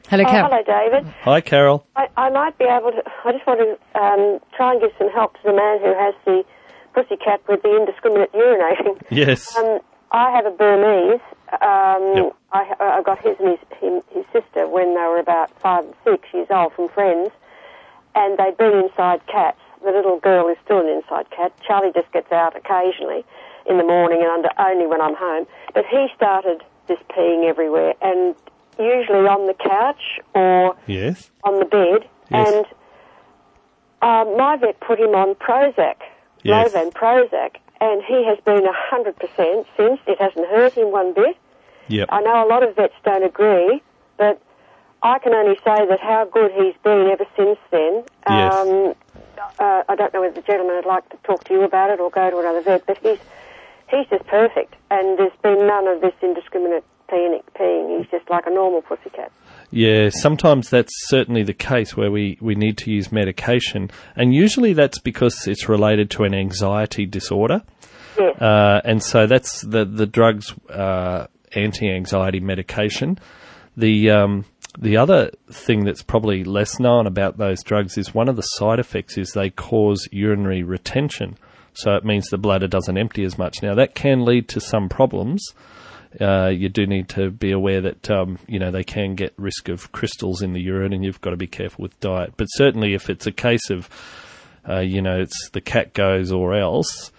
Hello, 0.08 0.24
Oh, 0.26 0.30
Carol. 0.30 0.48
hello, 0.50 0.62
David. 0.66 1.14
Hi, 1.22 1.40
Carol. 1.40 1.86
I, 1.96 2.08
I 2.18 2.28
might 2.30 2.58
be 2.58 2.64
able 2.64 2.90
to. 2.92 3.02
I 3.24 3.32
just 3.32 3.46
want 3.46 3.60
to 3.60 3.98
um, 3.98 4.38
try 4.54 4.72
and 4.72 4.80
give 4.82 4.90
some 4.98 5.08
help 5.10 5.34
to 5.34 5.40
the 5.44 5.52
man 5.54 5.78
who 5.80 5.94
has 5.98 6.14
the 6.26 6.44
pussy 6.92 7.16
cat 7.16 7.40
with 7.48 7.62
the 7.62 7.74
indiscriminate 7.76 8.32
urinating. 8.32 9.00
Yes. 9.10 9.56
Um, 9.56 9.78
I 10.10 10.30
have 10.32 10.44
a 10.44 10.50
Burmese. 10.50 11.20
Um, 11.52 12.12
Yep. 12.16 12.36
I, 12.52 12.74
I 12.78 13.02
got 13.02 13.18
his 13.24 13.36
and 13.40 13.56
his, 13.56 13.78
him, 13.80 14.02
his 14.10 14.26
sister 14.32 14.68
when 14.68 14.94
they 14.94 15.00
were 15.08 15.18
about 15.18 15.50
five 15.60 15.84
and 15.84 15.94
six 16.04 16.28
years 16.34 16.48
old 16.50 16.74
from 16.74 16.90
friends, 16.90 17.30
and 18.14 18.36
they'd 18.38 18.56
been 18.58 18.76
inside 18.84 19.26
cats. 19.26 19.58
The 19.82 19.90
little 19.90 20.18
girl 20.20 20.48
is 20.48 20.58
still 20.62 20.80
an 20.80 20.88
inside 20.88 21.30
cat. 21.30 21.52
Charlie 21.66 21.92
just 21.94 22.12
gets 22.12 22.30
out 22.30 22.54
occasionally 22.54 23.24
in 23.66 23.78
the 23.78 23.84
morning 23.84 24.20
and 24.22 24.30
under, 24.30 24.50
only 24.58 24.86
when 24.86 25.00
I'm 25.00 25.14
home. 25.14 25.46
But 25.74 25.84
he 25.90 26.08
started 26.16 26.62
just 26.88 27.06
peeing 27.08 27.48
everywhere, 27.48 27.94
and 28.02 28.34
usually 28.78 29.26
on 29.28 29.46
the 29.46 29.54
couch 29.54 30.20
or 30.34 30.76
yes. 30.86 31.30
on 31.44 31.58
the 31.58 31.64
bed, 31.64 32.08
Yes. 32.30 32.48
and 32.52 32.66
um, 34.02 34.36
my 34.36 34.56
vet 34.56 34.80
put 34.80 34.98
him 34.98 35.14
on 35.14 35.34
Prozac, 35.34 35.96
Yes. 36.42 36.72
Prozac, 36.72 37.56
and 37.80 38.02
he 38.02 38.24
has 38.24 38.38
been 38.44 38.64
a 38.66 38.72
hundred 38.72 39.16
percent 39.16 39.66
since. 39.76 40.00
It 40.06 40.20
hasn't 40.20 40.46
hurt 40.48 40.72
him 40.72 40.90
one 40.90 41.14
bit. 41.14 41.36
Yep. 41.88 42.08
I 42.10 42.20
know 42.22 42.46
a 42.46 42.48
lot 42.48 42.62
of 42.62 42.74
vets 42.74 42.94
don't 43.04 43.22
agree, 43.24 43.82
but 44.16 44.40
I 45.02 45.18
can 45.18 45.34
only 45.34 45.56
say 45.56 45.86
that 45.86 46.00
how 46.00 46.24
good 46.24 46.52
he's 46.52 46.74
been 46.82 47.08
ever 47.10 47.26
since 47.36 47.58
then. 47.70 48.04
Yes. 48.28 48.54
Um, 48.54 48.94
uh, 49.58 49.82
I 49.88 49.94
don't 49.96 50.14
know 50.14 50.20
whether 50.22 50.34
the 50.34 50.42
gentleman 50.42 50.76
would 50.76 50.86
like 50.86 51.08
to 51.10 51.16
talk 51.24 51.44
to 51.44 51.52
you 51.54 51.62
about 51.62 51.90
it 51.90 52.00
or 52.00 52.10
go 52.10 52.30
to 52.30 52.38
another 52.38 52.62
vet, 52.62 52.86
but 52.86 52.98
he's 52.98 53.18
he's 53.92 54.08
just 54.08 54.26
perfect, 54.26 54.74
and 54.90 55.18
there's 55.18 55.32
been 55.42 55.66
none 55.66 55.86
of 55.86 56.00
this 56.00 56.14
indiscriminate 56.22 56.84
peeing. 57.08 57.40
peeing. 57.54 57.98
He's 57.98 58.10
just 58.10 58.28
like 58.30 58.46
a 58.46 58.50
normal 58.50 58.82
pussycat. 58.82 59.30
Yeah, 59.70 60.08
sometimes 60.10 60.70
that's 60.70 60.92
certainly 61.08 61.42
the 61.42 61.54
case 61.54 61.96
where 61.96 62.10
we, 62.10 62.38
we 62.40 62.54
need 62.54 62.78
to 62.78 62.90
use 62.90 63.12
medication, 63.12 63.90
and 64.16 64.34
usually 64.34 64.72
that's 64.72 64.98
because 64.98 65.46
it's 65.46 65.68
related 65.68 66.10
to 66.12 66.24
an 66.24 66.34
anxiety 66.34 67.06
disorder. 67.06 67.62
Yes. 68.18 68.40
Uh, 68.40 68.80
and 68.84 69.02
so 69.02 69.26
that's 69.26 69.62
the 69.62 69.84
the 69.84 70.06
drugs 70.06 70.52
uh, 70.68 71.26
anti-anxiety 71.54 72.40
medication. 72.40 73.18
The 73.76 74.10
um, 74.10 74.44
the 74.78 74.96
other 74.96 75.30
thing 75.50 75.84
that's 75.84 76.02
probably 76.02 76.44
less 76.44 76.78
known 76.78 77.06
about 77.06 77.38
those 77.38 77.62
drugs 77.62 77.96
is 77.96 78.14
one 78.14 78.28
of 78.28 78.36
the 78.36 78.42
side 78.42 78.78
effects 78.78 79.16
is 79.16 79.32
they 79.32 79.50
cause 79.50 80.08
urinary 80.12 80.62
retention. 80.62 81.36
So 81.74 81.94
it 81.94 82.04
means 82.04 82.28
the 82.28 82.38
bladder 82.38 82.68
doesn't 82.68 82.98
empty 82.98 83.24
as 83.24 83.38
much. 83.38 83.62
Now 83.62 83.74
that 83.74 83.94
can 83.94 84.24
lead 84.24 84.48
to 84.50 84.60
some 84.60 84.88
problems. 84.88 85.42
Uh, 86.20 86.48
you 86.48 86.68
do 86.68 86.86
need 86.86 87.08
to 87.08 87.30
be 87.30 87.52
aware 87.52 87.80
that 87.80 88.10
um, 88.10 88.38
you 88.46 88.58
know 88.58 88.70
they 88.70 88.84
can 88.84 89.14
get 89.14 89.32
risk 89.38 89.68
of 89.68 89.92
crystals 89.92 90.42
in 90.42 90.52
the 90.52 90.60
urine, 90.60 90.92
and 90.92 91.04
you've 91.04 91.20
got 91.22 91.30
to 91.30 91.36
be 91.36 91.46
careful 91.46 91.82
with 91.82 91.98
diet. 92.00 92.34
But 92.36 92.46
certainly, 92.46 92.92
if 92.92 93.08
it's 93.08 93.26
a 93.26 93.32
case 93.32 93.70
of 93.70 93.88
uh, 94.68 94.80
you 94.80 95.00
know 95.00 95.20
it's 95.20 95.50
the 95.50 95.62
cat 95.62 95.94
goes 95.94 96.30
or 96.30 96.54
else, 96.54 97.12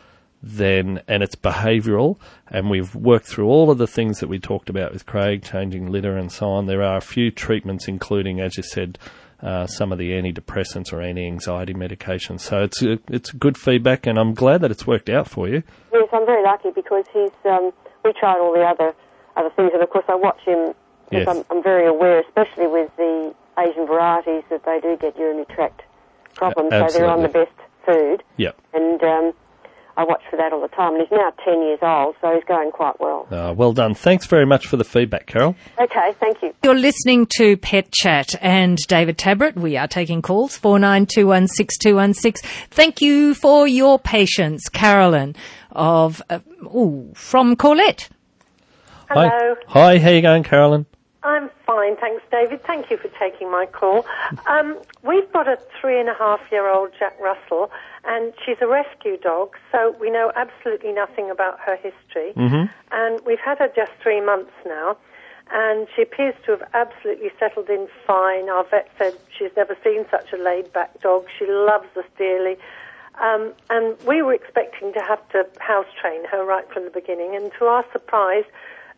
then 0.43 1.01
and 1.07 1.23
it's 1.23 1.35
behavioural, 1.35 2.17
and 2.49 2.69
we've 2.69 2.93
worked 2.93 3.25
through 3.25 3.47
all 3.47 3.71
of 3.71 3.79
the 3.79 3.87
things 3.87 4.19
that 4.19 4.27
we 4.27 4.37
talked 4.37 4.69
about 4.69 4.93
with 4.93 5.07
Craig, 5.07 5.43
changing 5.43 5.91
litter 5.91 6.15
and 6.15 6.31
so 6.31 6.49
on. 6.49 6.67
There 6.67 6.83
are 6.83 6.97
a 6.97 7.01
few 7.01 7.31
treatments, 7.31 7.87
including, 7.87 8.41
as 8.41 8.57
you 8.57 8.63
said, 8.63 8.99
uh, 9.43 9.67
some 9.67 9.91
of 9.91 9.97
the 9.97 10.11
antidepressants 10.11 10.93
or 10.93 11.01
anti-anxiety 11.01 11.73
medications. 11.73 12.39
So 12.41 12.63
it's 12.63 12.81
a, 12.81 12.97
it's 13.09 13.31
good 13.31 13.57
feedback, 13.57 14.07
and 14.07 14.17
I'm 14.17 14.33
glad 14.33 14.61
that 14.61 14.71
it's 14.71 14.87
worked 14.87 15.09
out 15.09 15.27
for 15.29 15.47
you. 15.47 15.61
Yes, 15.93 16.07
I'm 16.13 16.25
very 16.25 16.43
lucky 16.43 16.69
because 16.73 17.05
he's. 17.13 17.31
Um, 17.45 17.71
we 18.05 18.13
tried 18.19 18.37
all 18.39 18.53
the 18.53 18.63
other 18.63 18.93
other 19.35 19.49
things, 19.55 19.71
and 19.73 19.83
of 19.83 19.89
course 19.89 20.05
I 20.07 20.15
watch 20.15 20.39
him 20.45 20.73
because 21.09 21.27
Yes. 21.27 21.27
I'm, 21.27 21.43
I'm 21.57 21.63
very 21.63 21.87
aware, 21.87 22.19
especially 22.21 22.67
with 22.67 22.89
the 22.97 23.33
Asian 23.59 23.85
varieties, 23.85 24.43
that 24.49 24.63
they 24.65 24.79
do 24.81 24.97
get 24.97 25.17
urinary 25.17 25.45
tract 25.45 25.81
problems. 26.33 26.71
A- 26.73 26.89
so 26.89 26.97
they're 26.97 27.09
on 27.09 27.21
the 27.21 27.29
best 27.29 27.51
food, 27.85 28.23
Yep. 28.37 28.55
and 28.73 29.03
um, 29.03 29.33
I 29.95 30.03
watch 30.03 30.21
for 30.29 30.37
that 30.37 30.51
all 30.53 30.61
the 30.61 30.67
time. 30.69 30.93
And 30.95 31.01
he's 31.01 31.11
now 31.11 31.31
ten 31.43 31.61
years 31.61 31.79
old, 31.81 32.15
so 32.21 32.33
he's 32.33 32.43
going 32.45 32.71
quite 32.71 32.99
well. 32.99 33.27
Uh, 33.29 33.53
well 33.55 33.73
done. 33.73 33.93
Thanks 33.93 34.25
very 34.25 34.45
much 34.45 34.67
for 34.67 34.77
the 34.77 34.83
feedback, 34.83 35.27
Carol. 35.27 35.55
Okay, 35.79 36.13
thank 36.19 36.41
you. 36.41 36.53
You're 36.63 36.73
listening 36.75 37.27
to 37.37 37.57
Pet 37.57 37.91
Chat 37.91 38.35
and 38.41 38.77
David 38.87 39.17
Tabrett. 39.17 39.55
We 39.55 39.77
are 39.77 39.87
taking 39.87 40.21
calls, 40.21 40.57
49216216. 40.59 42.39
Thank 42.71 43.01
you 43.01 43.33
for 43.35 43.67
your 43.67 43.99
patience, 43.99 44.67
Carolyn 44.69 45.35
of, 45.71 46.21
uh, 46.29 46.39
ooh, 46.65 47.11
from 47.15 47.55
Corlette. 47.55 48.09
Hello. 49.09 49.29
Hi. 49.29 49.55
Hi, 49.67 49.99
how 49.99 50.09
you 50.09 50.21
going, 50.21 50.43
Carolyn? 50.43 50.85
I'm 51.23 51.49
fine, 51.65 51.95
thanks, 51.95 52.21
David. 52.31 52.63
Thank 52.63 52.91
you 52.91 52.97
for 52.97 53.07
taking 53.19 53.49
my 53.49 53.65
call. 53.65 54.05
Um, 54.47 54.79
we've 55.03 55.31
got 55.31 55.47
a 55.47 55.57
three 55.79 55.99
and 55.99 56.09
a 56.09 56.13
half 56.13 56.41
year 56.51 56.67
old 56.67 56.91
Jack 56.99 57.17
Russell, 57.19 57.71
and 58.03 58.33
she's 58.45 58.57
a 58.61 58.67
rescue 58.67 59.17
dog, 59.17 59.55
so 59.71 59.95
we 59.99 60.11
know 60.11 60.31
absolutely 60.35 60.91
nothing 60.91 61.31
about 61.31 61.59
her 61.61 61.77
history. 61.77 62.33
Mm-hmm. 62.35 62.65
And 62.91 63.19
we've 63.25 63.39
had 63.39 63.59
her 63.59 63.71
just 63.73 63.91
three 64.01 64.19
months 64.19 64.51
now, 64.65 64.97
and 65.51 65.87
she 65.95 66.01
appears 66.01 66.35
to 66.45 66.51
have 66.51 66.63
absolutely 66.73 67.31
settled 67.39 67.69
in 67.69 67.87
fine. 68.05 68.49
Our 68.49 68.65
vet 68.65 68.89
said 68.97 69.13
she's 69.37 69.51
never 69.55 69.77
seen 69.83 70.05
such 70.11 70.33
a 70.33 70.37
laid 70.37 70.73
back 70.73 70.99
dog. 71.01 71.25
She 71.39 71.45
loves 71.47 71.87
us 71.95 72.05
dearly. 72.17 72.57
Um, 73.21 73.53
and 73.69 73.95
we 74.07 74.21
were 74.23 74.33
expecting 74.33 74.91
to 74.93 74.99
have 74.99 75.27
to 75.29 75.45
house 75.59 75.85
train 76.01 76.25
her 76.25 76.43
right 76.43 76.67
from 76.69 76.83
the 76.83 76.89
beginning, 76.89 77.35
and 77.35 77.51
to 77.59 77.65
our 77.65 77.85
surprise, 77.93 78.45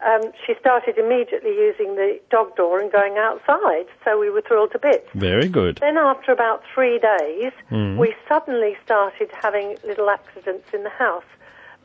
um, 0.03 0.31
she 0.45 0.53
started 0.60 0.97
immediately 0.97 1.51
using 1.51 1.95
the 1.95 2.19
dog 2.29 2.55
door 2.55 2.79
and 2.81 2.91
going 2.91 3.17
outside. 3.17 3.86
So 4.03 4.19
we 4.19 4.29
were 4.29 4.41
thrilled 4.41 4.71
to 4.73 4.79
bits. 4.79 5.08
Very 5.13 5.47
good. 5.47 5.77
Then, 5.77 5.97
after 5.97 6.31
about 6.31 6.63
three 6.73 6.99
days, 6.99 7.53
Mm. 7.71 7.97
we 7.97 8.13
suddenly 8.27 8.77
started 8.84 9.29
having 9.31 9.77
little 9.84 10.10
accidents 10.10 10.67
in 10.73 10.84
the 10.84 10.89
house, 10.89 11.23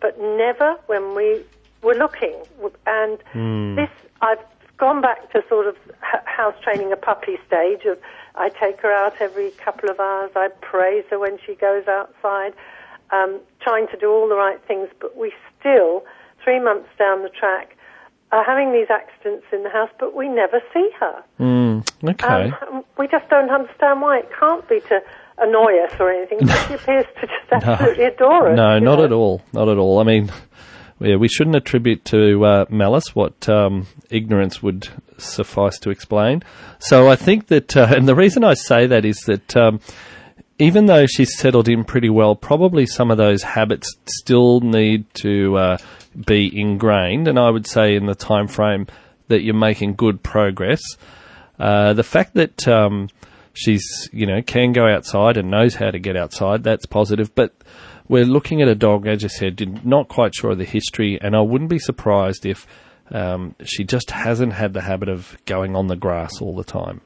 but 0.00 0.18
never 0.18 0.76
when 0.86 1.14
we 1.14 1.44
were 1.82 1.94
looking. 1.94 2.36
And 2.86 3.18
Mm. 3.34 3.76
this, 3.76 3.90
I've 4.20 4.42
gone 4.76 5.00
back 5.00 5.30
to 5.32 5.44
sort 5.48 5.66
of 5.66 5.76
house 6.00 6.54
training 6.62 6.92
a 6.92 6.96
puppy 6.96 7.38
stage 7.46 7.84
of 7.84 7.98
I 8.34 8.48
take 8.48 8.80
her 8.80 8.92
out 8.92 9.14
every 9.20 9.50
couple 9.52 9.90
of 9.90 9.98
hours, 10.00 10.30
I 10.34 10.48
praise 10.60 11.04
her 11.10 11.18
when 11.18 11.38
she 11.44 11.54
goes 11.54 11.86
outside, 11.88 12.54
um, 13.10 13.40
trying 13.60 13.88
to 13.88 13.96
do 13.96 14.10
all 14.10 14.28
the 14.28 14.36
right 14.36 14.60
things, 14.66 14.88
but 15.00 15.16
we 15.16 15.32
still, 15.58 16.04
three 16.42 16.60
months 16.60 16.88
down 16.98 17.22
the 17.22 17.28
track, 17.28 17.76
are 18.32 18.44
having 18.44 18.72
these 18.72 18.86
accidents 18.90 19.46
in 19.52 19.62
the 19.62 19.70
house, 19.70 19.90
but 19.98 20.14
we 20.14 20.28
never 20.28 20.60
see 20.72 20.88
her. 21.00 21.22
Mm, 21.40 21.88
okay. 22.10 22.52
Um, 22.70 22.84
we 22.96 23.08
just 23.08 23.28
don't 23.28 23.50
understand 23.50 24.00
why. 24.00 24.20
It 24.20 24.30
can't 24.38 24.68
be 24.68 24.80
to 24.80 25.02
annoy 25.38 25.82
us 25.84 25.92
or 25.98 26.12
anything. 26.12 26.38
but 26.46 26.68
She 26.68 26.74
appears 26.80 27.06
to 27.20 27.26
just 27.26 27.52
absolutely 27.52 28.04
adore 28.04 28.50
us. 28.50 28.56
No, 28.56 28.78
not 28.78 28.98
know. 28.98 29.04
at 29.04 29.12
all. 29.12 29.42
Not 29.52 29.68
at 29.68 29.78
all. 29.78 29.98
I 29.98 30.04
mean, 30.04 30.30
yeah, 31.00 31.16
we 31.16 31.28
shouldn't 31.28 31.56
attribute 31.56 32.04
to 32.06 32.44
uh, 32.44 32.64
malice 32.70 33.14
what 33.14 33.48
um, 33.48 33.86
ignorance 34.10 34.62
would 34.62 34.88
suffice 35.18 35.78
to 35.80 35.90
explain. 35.90 36.42
So 36.78 37.08
I 37.08 37.16
think 37.16 37.48
that, 37.48 37.76
uh, 37.76 37.88
and 37.96 38.06
the 38.06 38.14
reason 38.14 38.44
I 38.44 38.54
say 38.54 38.86
that 38.86 39.04
is 39.04 39.18
that 39.26 39.56
um, 39.56 39.80
even 40.60 40.86
though 40.86 41.06
she's 41.06 41.36
settled 41.36 41.68
in 41.68 41.84
pretty 41.84 42.10
well, 42.10 42.36
probably 42.36 42.86
some 42.86 43.10
of 43.10 43.16
those 43.16 43.42
habits 43.42 43.96
still 44.06 44.60
need 44.60 45.12
to 45.14 45.56
uh, 45.56 45.78
be 46.26 46.50
ingrained. 46.58 47.28
And 47.28 47.38
I 47.38 47.50
would 47.50 47.66
say 47.66 47.94
in 47.94 48.06
the 48.06 48.14
time 48.14 48.48
frame 48.48 48.86
that 49.28 49.42
you're 49.42 49.54
making 49.54 49.94
good 49.94 50.22
progress. 50.22 50.80
Uh, 51.58 51.92
the 51.92 52.02
fact 52.02 52.34
that 52.34 52.66
um, 52.66 53.08
she's 53.52 54.08
you 54.12 54.26
know 54.26 54.42
can 54.42 54.72
go 54.72 54.86
outside 54.86 55.36
and 55.36 55.50
knows 55.50 55.74
how 55.74 55.90
to 55.90 55.98
get 55.98 56.16
outside 56.16 56.64
that's 56.64 56.86
positive. 56.86 57.34
But 57.34 57.54
we're 58.08 58.24
looking 58.24 58.60
at 58.60 58.68
a 58.68 58.74
dog, 58.74 59.06
as 59.06 59.22
you 59.22 59.28
said, 59.28 59.84
not 59.84 60.08
quite 60.08 60.34
sure 60.34 60.52
of 60.52 60.58
the 60.58 60.64
history, 60.64 61.18
and 61.20 61.36
I 61.36 61.40
wouldn't 61.40 61.70
be 61.70 61.78
surprised 61.78 62.44
if 62.44 62.66
um, 63.12 63.54
she 63.62 63.84
just 63.84 64.10
hasn't 64.10 64.52
had 64.52 64.72
the 64.72 64.80
habit 64.80 65.08
of 65.08 65.36
going 65.44 65.76
on 65.76 65.86
the 65.86 65.96
grass 65.96 66.40
all 66.40 66.56
the 66.56 66.64
time 66.64 67.00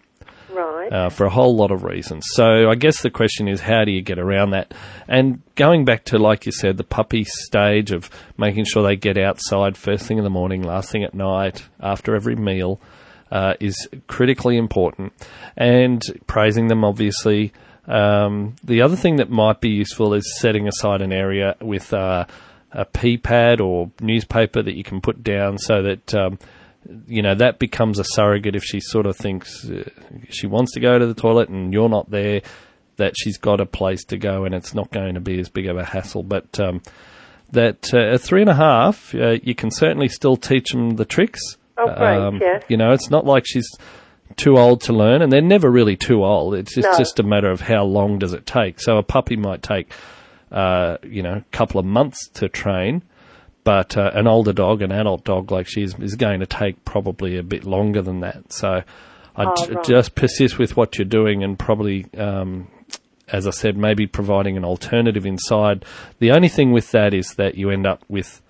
Right. 0.90 0.92
uh, 0.92 1.08
for 1.08 1.24
a 1.24 1.30
whole 1.30 1.56
lot 1.56 1.70
of 1.70 1.82
reasons. 1.82 2.24
So 2.32 2.68
I 2.70 2.74
guess 2.74 3.02
the 3.02 3.10
question 3.10 3.48
is, 3.48 3.60
how 3.60 3.84
do 3.84 3.92
you 3.92 4.02
get 4.02 4.18
around 4.18 4.50
that? 4.50 4.74
And 5.08 5.40
going 5.54 5.84
back 5.84 6.04
to, 6.06 6.18
like 6.18 6.46
you 6.46 6.52
said, 6.52 6.76
the 6.76 6.84
puppy 6.84 7.24
stage 7.24 7.90
of 7.90 8.10
making 8.36 8.64
sure 8.66 8.82
they 8.82 8.96
get 8.96 9.16
outside 9.16 9.76
first 9.76 10.06
thing 10.06 10.18
in 10.18 10.24
the 10.24 10.30
morning, 10.30 10.62
last 10.62 10.90
thing 10.90 11.04
at 11.04 11.14
night, 11.14 11.64
after 11.80 12.14
every 12.14 12.36
meal, 12.36 12.80
uh, 13.30 13.54
is 13.60 13.88
critically 14.06 14.56
important. 14.56 15.12
And 15.56 16.02
praising 16.26 16.68
them, 16.68 16.84
obviously. 16.84 17.52
Um, 17.86 18.56
the 18.62 18.82
other 18.82 18.96
thing 18.96 19.16
that 19.16 19.30
might 19.30 19.60
be 19.60 19.70
useful 19.70 20.14
is 20.14 20.38
setting 20.38 20.68
aside 20.68 21.00
an 21.02 21.12
area 21.12 21.56
with 21.60 21.92
uh, 21.92 22.26
a 22.72 22.84
pee 22.84 23.16
pad 23.16 23.60
or 23.60 23.90
newspaper 24.00 24.62
that 24.62 24.74
you 24.74 24.84
can 24.84 25.00
put 25.00 25.22
down 25.22 25.58
so 25.58 25.82
that 25.82 26.14
um, 26.14 26.38
you 27.06 27.22
know 27.22 27.34
that 27.34 27.58
becomes 27.58 27.98
a 27.98 28.04
surrogate 28.04 28.54
if 28.56 28.62
she 28.64 28.80
sort 28.80 29.06
of 29.06 29.16
thinks 29.16 29.68
uh, 29.68 29.88
she 30.28 30.46
wants 30.46 30.72
to 30.72 30.80
go 30.80 30.98
to 30.98 31.06
the 31.06 31.14
toilet 31.14 31.48
and 31.48 31.72
you're 31.72 31.88
not 31.88 32.10
there 32.10 32.42
that 32.96 33.14
she's 33.16 33.38
got 33.38 33.60
a 33.60 33.66
place 33.66 34.04
to 34.04 34.16
go 34.18 34.44
and 34.44 34.54
it's 34.54 34.74
not 34.74 34.90
going 34.92 35.14
to 35.14 35.20
be 35.20 35.38
as 35.40 35.48
big 35.48 35.66
of 35.66 35.76
a 35.76 35.84
hassle 35.84 36.22
but 36.22 36.60
um, 36.60 36.82
that 37.52 37.92
uh, 37.94 38.14
at 38.14 38.20
three 38.20 38.40
and 38.40 38.50
a 38.50 38.54
half 38.54 39.14
uh, 39.14 39.36
you 39.42 39.54
can 39.54 39.70
certainly 39.70 40.08
still 40.08 40.36
teach 40.36 40.70
them 40.72 40.96
the 40.96 41.04
tricks 41.04 41.40
Oh, 41.76 41.86
great, 41.86 42.40
yes. 42.40 42.62
you 42.68 42.76
know 42.76 42.92
it's 42.92 43.10
not 43.10 43.24
like 43.26 43.44
she's 43.46 43.68
too 44.36 44.56
old 44.58 44.80
to 44.82 44.92
learn 44.92 45.22
and 45.22 45.32
they're 45.32 45.40
never 45.42 45.70
really 45.70 45.96
too 45.96 46.22
old 46.24 46.54
it's 46.54 46.74
just, 46.74 46.88
No. 46.88 46.98
just 46.98 47.18
a 47.18 47.22
matter 47.24 47.50
of 47.50 47.60
how 47.60 47.82
long 47.84 48.18
does 48.18 48.32
it 48.32 48.46
take 48.46 48.80
so 48.80 48.96
a 48.96 49.02
puppy 49.02 49.36
might 49.36 49.62
take 49.62 49.92
uh, 50.52 50.98
you 51.02 51.22
know 51.22 51.34
a 51.34 51.44
couple 51.50 51.80
of 51.80 51.86
months 51.86 52.28
to 52.34 52.48
train 52.48 53.02
but 53.64 53.96
uh, 53.96 54.10
an 54.14 54.26
older 54.26 54.52
dog, 54.52 54.82
an 54.82 54.92
adult 54.92 55.24
dog 55.24 55.50
like 55.50 55.66
she 55.66 55.82
is, 55.82 55.94
is 55.98 56.14
going 56.16 56.40
to 56.40 56.46
take 56.46 56.84
probably 56.84 57.36
a 57.38 57.42
bit 57.42 57.64
longer 57.64 58.02
than 58.02 58.20
that. 58.20 58.52
So 58.52 58.82
I'd 59.36 59.46
Oh, 59.48 59.66
right. 59.74 59.84
just 59.84 60.14
persist 60.14 60.58
with 60.58 60.76
what 60.76 60.96
you're 60.98 61.04
doing 61.06 61.42
and 61.42 61.58
probably, 61.58 62.06
um, 62.16 62.68
as 63.28 63.46
I 63.46 63.50
said, 63.50 63.76
maybe 63.76 64.06
providing 64.06 64.56
an 64.56 64.64
alternative 64.64 65.26
inside. 65.26 65.84
The 66.20 66.30
only 66.32 66.48
thing 66.48 66.72
with 66.72 66.90
that 66.92 67.14
is 67.14 67.34
that 67.36 67.56
you 67.56 67.70
end 67.70 67.86
up 67.86 68.02
with, 68.08 68.40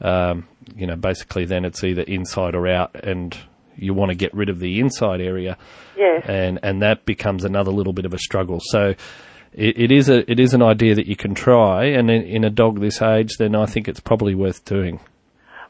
um, 0.00 0.46
you 0.76 0.86
know, 0.86 0.96
basically 0.96 1.44
then 1.44 1.64
it's 1.64 1.82
either 1.84 2.02
inside 2.02 2.54
or 2.54 2.66
out 2.68 2.94
and 3.04 3.36
you 3.76 3.94
want 3.94 4.10
to 4.10 4.14
get 4.16 4.32
rid 4.34 4.48
of 4.48 4.58
the 4.60 4.78
inside 4.80 5.20
area 5.20 5.56
Yes. 5.96 6.24
and 6.28 6.58
and 6.62 6.82
that 6.82 7.04
becomes 7.06 7.42
another 7.44 7.70
little 7.72 7.92
bit 7.94 8.04
of 8.04 8.14
a 8.14 8.18
struggle. 8.18 8.60
So 8.62 8.94
it, 9.54 9.78
it 9.78 9.92
is 9.92 10.08
a 10.08 10.30
it 10.30 10.38
is 10.40 10.54
an 10.54 10.62
idea 10.62 10.94
that 10.94 11.06
you 11.06 11.16
can 11.16 11.34
try, 11.34 11.84
and 11.86 12.10
in, 12.10 12.22
in 12.22 12.44
a 12.44 12.50
dog 12.50 12.80
this 12.80 13.00
age, 13.02 13.36
then 13.38 13.54
I 13.54 13.66
think 13.66 13.88
it's 13.88 14.00
probably 14.00 14.34
worth 14.34 14.64
doing. 14.64 15.00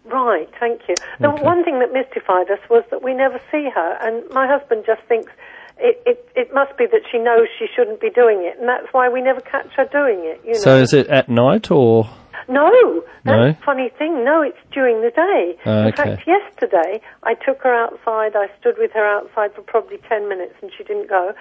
Right, 0.05 0.49
thank 0.59 0.83
you. 0.89 0.95
The 1.21 1.29
Okay. 1.29 1.43
one 1.45 1.65
thing 1.65 1.79
that 1.79 1.93
mystified 1.93 2.51
us 2.51 2.59
was 2.69 2.85
that 2.91 3.03
we 3.03 3.15
never 3.15 3.41
see 3.51 3.69
her, 3.75 3.99
and 4.03 4.29
my 4.31 4.47
husband 4.47 4.85
just 4.87 5.03
thinks 5.03 5.33
it, 5.79 6.03
it, 6.07 6.29
it 6.35 6.55
must 6.55 6.77
be 6.77 6.87
that 6.87 7.03
she 7.11 7.19
knows 7.19 7.49
she 7.59 7.67
shouldn't 7.75 8.01
be 8.01 8.11
doing 8.11 8.43
it, 8.43 8.59
and 8.59 8.69
that's 8.69 8.87
why 8.93 9.09
we 9.09 9.21
never 9.23 9.41
catch 9.41 9.71
her 9.77 9.85
doing 9.87 10.21
it, 10.25 10.41
you 10.45 10.53
know. 10.55 10.59
So 10.61 10.77
is 10.77 10.93
it 10.93 11.07
at 11.09 11.29
night 11.29 11.71
or? 11.71 12.09
No, 12.49 13.03
that's 13.25 13.39
No? 13.39 13.49
a 13.49 13.55
funny 13.65 13.89
thing. 13.91 14.25
No, 14.25 14.43
it's 14.43 14.59
during 14.73 15.01
the 15.01 15.11
day. 15.11 15.57
Ah, 15.65 15.83
In 15.83 15.87
okay. 15.89 16.17
fact, 16.17 16.27
yesterday 16.27 17.01
I 17.23 17.35
took 17.35 17.63
her 17.63 17.73
outside. 17.73 18.35
I 18.35 18.49
stood 18.61 18.77
with 18.79 18.91
her 18.93 19.07
outside 19.07 19.55
for 19.55 19.63
probably 19.63 19.99
10 20.09 20.29
minutes 20.29 20.55
and 20.61 20.71
she 20.77 20.83
didn't 20.83 21.09
go. 21.09 21.33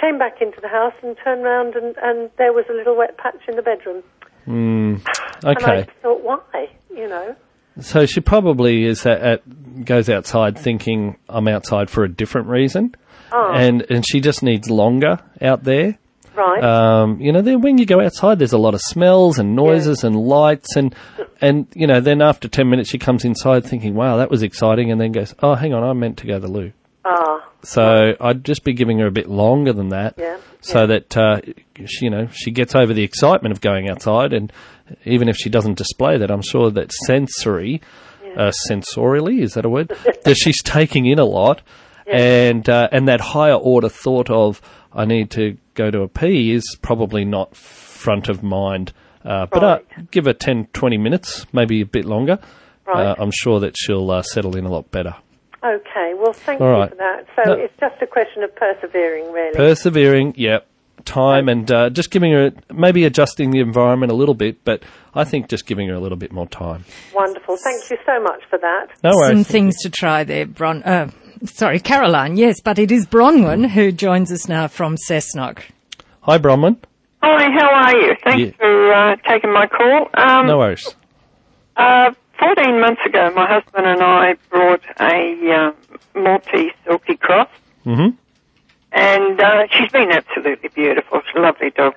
Came 0.00 0.18
back 0.18 0.40
into 0.40 0.60
the 0.60 0.68
house 0.68 0.94
and 1.02 1.16
turned 1.22 1.44
round 1.44 1.74
and, 1.76 1.94
and 2.02 2.30
there 2.38 2.52
was 2.52 2.64
a 2.68 2.72
little 2.74 2.96
wet 2.96 3.16
patch 3.18 3.38
in 3.48 3.54
the 3.56 3.62
bedroom. 3.62 4.02
Mm, 4.46 5.00
And 5.44 5.44
I 5.44 5.50
okay, 5.52 5.90
thought, 6.02 6.22
why? 6.24 6.70
You 6.94 7.08
know? 7.08 7.36
so 7.80 8.04
she 8.06 8.20
probably 8.20 8.84
is 8.84 9.06
at, 9.06 9.20
at 9.22 9.84
goes 9.84 10.08
outside 10.10 10.58
thinking 10.58 11.16
I'm 11.28 11.48
outside 11.48 11.88
for 11.88 12.04
a 12.04 12.08
different 12.08 12.48
reason, 12.48 12.94
Oh, 13.32 13.52
and 13.54 13.82
and 13.90 14.04
she 14.06 14.20
just 14.20 14.42
needs 14.42 14.68
longer 14.68 15.18
out 15.40 15.62
there. 15.64 15.96
right. 16.34 16.62
Um, 16.62 17.18
you 17.20 17.32
know, 17.32 17.40
then 17.40 17.60
when 17.62 17.78
you 17.78 17.86
go 17.86 18.00
outside, 18.00 18.38
there's 18.38 18.52
a 18.52 18.58
lot 18.58 18.74
of 18.74 18.80
smells 18.82 19.38
and 19.38 19.54
noises 19.56 20.04
and 20.04 20.16
lights, 20.16 20.76
and 20.76 20.94
and 21.40 21.66
you 21.74 21.86
know, 21.86 22.00
then 22.00 22.20
after 22.20 22.46
ten 22.48 22.68
minutes, 22.68 22.90
she 22.90 22.98
comes 22.98 23.24
inside 23.24 23.64
thinking, 23.64 23.94
"Wow, 23.94 24.16
that 24.18 24.30
was 24.30 24.42
exciting," 24.42 24.90
and 24.92 25.00
then 25.00 25.12
goes, 25.12 25.34
"Oh, 25.42 25.54
hang 25.54 25.72
on, 25.72 25.82
I 25.82 25.92
meant 25.94 26.18
to 26.18 26.26
go 26.26 26.34
to 26.34 26.40
the 26.40 26.48
loo." 26.48 26.72
Ah, 27.04 27.48
So 27.62 28.14
I'd 28.20 28.44
just 28.44 28.64
be 28.64 28.72
giving 28.72 28.98
her 28.98 29.06
a 29.06 29.12
bit 29.12 29.28
longer 29.28 29.72
than 29.72 29.90
that, 29.90 30.14
Yeah, 30.16 30.38
so 30.60 30.86
that 30.86 31.16
uh, 31.16 31.40
she, 31.86 32.06
you 32.06 32.10
know 32.10 32.28
she 32.32 32.50
gets 32.50 32.74
over 32.74 32.92
the 32.92 33.02
excitement 33.02 33.52
of 33.52 33.60
going 33.60 33.88
outside, 33.88 34.32
and 34.32 34.52
even 35.04 35.28
if 35.28 35.36
she 35.36 35.48
doesn't 35.50 35.78
display 35.78 36.18
that, 36.18 36.30
I'm 36.30 36.42
sure 36.42 36.70
that 36.70 36.92
sensory, 37.06 37.80
uh, 38.36 38.52
sensorially 38.70 39.42
is 39.42 39.54
that 39.54 39.64
a 39.64 39.68
word, 39.68 39.88
that 40.24 40.36
she's 40.36 40.62
taking 40.62 41.06
in 41.06 41.18
a 41.18 41.24
lot, 41.24 41.62
and 42.06 42.68
uh, 42.68 42.88
and 42.92 43.08
that 43.08 43.20
higher 43.20 43.54
order 43.54 43.88
thought 43.88 44.30
of 44.30 44.60
I 44.92 45.04
need 45.04 45.30
to 45.32 45.56
go 45.74 45.90
to 45.90 46.02
a 46.02 46.08
pee 46.08 46.52
is 46.52 46.76
probably 46.82 47.24
not 47.24 47.56
front 47.56 48.28
of 48.28 48.42
mind. 48.42 48.92
Uh, 49.24 49.46
but 49.46 49.62
uh, 49.62 49.78
give 50.10 50.24
her 50.24 50.32
10, 50.32 50.66
20 50.72 50.98
minutes, 50.98 51.46
maybe 51.52 51.80
a 51.80 51.86
bit 51.86 52.04
longer. 52.04 52.38
Right. 52.86 53.06
Uh, 53.06 53.14
I'm 53.18 53.30
sure 53.30 53.60
that 53.60 53.74
she'll 53.78 54.10
uh, 54.10 54.22
settle 54.22 54.56
in 54.56 54.64
a 54.64 54.68
lot 54.68 54.90
better. 54.90 55.14
Okay. 55.64 56.14
Well, 56.16 56.32
thank 56.32 56.60
All 56.60 56.68
you 56.68 56.72
right. 56.74 56.90
for 56.90 56.96
that. 56.96 57.26
So 57.36 57.42
No. 57.52 57.52
it's 57.54 57.74
just 57.80 58.00
a 58.02 58.06
question 58.06 58.42
of 58.42 58.54
persevering, 58.56 59.32
really. 59.32 59.54
Persevering, 59.56 60.34
yep. 60.36 60.66
Time 61.04 61.48
and 61.48 61.68
uh, 61.72 61.90
just 61.90 62.12
giving 62.12 62.30
her, 62.32 62.52
maybe 62.72 63.04
adjusting 63.04 63.50
the 63.50 63.58
environment 63.58 64.12
a 64.12 64.14
little 64.14 64.34
bit, 64.36 64.64
but 64.64 64.84
I 65.14 65.24
think 65.24 65.48
just 65.48 65.66
giving 65.66 65.88
her 65.88 65.94
a 65.94 65.98
little 66.00 66.16
bit 66.18 66.30
more 66.30 66.46
time. 66.46 66.84
Wonderful. 67.12 67.56
Thank 67.56 67.90
you 67.90 67.96
so 68.06 68.22
much 68.22 68.42
for 68.48 68.58
that. 68.58 68.86
No 69.02 69.10
worries. 69.16 69.32
Some 69.32 69.44
things 69.44 69.74
to 69.82 69.90
try 69.90 70.22
there, 70.22 70.46
Bron. 70.46 70.82
Uh, 70.84 71.10
sorry, 71.44 71.80
Caroline. 71.80 72.36
Yes, 72.36 72.60
but 72.60 72.78
it 72.78 72.92
is 72.92 73.06
Bronwyn 73.06 73.68
who 73.70 73.90
joins 73.90 74.30
us 74.30 74.48
now 74.48 74.68
from 74.68 74.96
Cessnock. 75.08 75.62
Hi, 76.20 76.38
Bronwyn. 76.38 76.76
Hi, 77.20 77.48
how 77.50 77.70
are 77.72 77.96
you? 77.96 78.12
Thanks 78.22 78.40
Yeah. 78.40 78.50
for 78.58 78.92
uh, 78.92 79.16
taking 79.28 79.52
my 79.52 79.66
call. 79.66 80.08
Um, 80.14 80.46
No 80.46 80.58
worries. 80.58 80.94
uh, 81.76 82.12
14 82.42 82.80
months 82.80 83.00
ago, 83.06 83.32
my 83.36 83.46
husband 83.46 83.86
and 83.86 84.02
I 84.02 84.34
brought 84.50 84.82
a 84.98 85.52
uh, 85.52 85.72
Maltese 86.18 86.72
Silky 86.84 87.16
Cross, 87.16 87.48
hmm 87.84 88.08
and 88.94 89.40
uh, 89.40 89.66
she's 89.70 89.90
been 89.90 90.10
absolutely 90.10 90.68
beautiful. 90.68 91.22
She's 91.24 91.36
a 91.36 91.40
lovely 91.40 91.70
dog. 91.70 91.94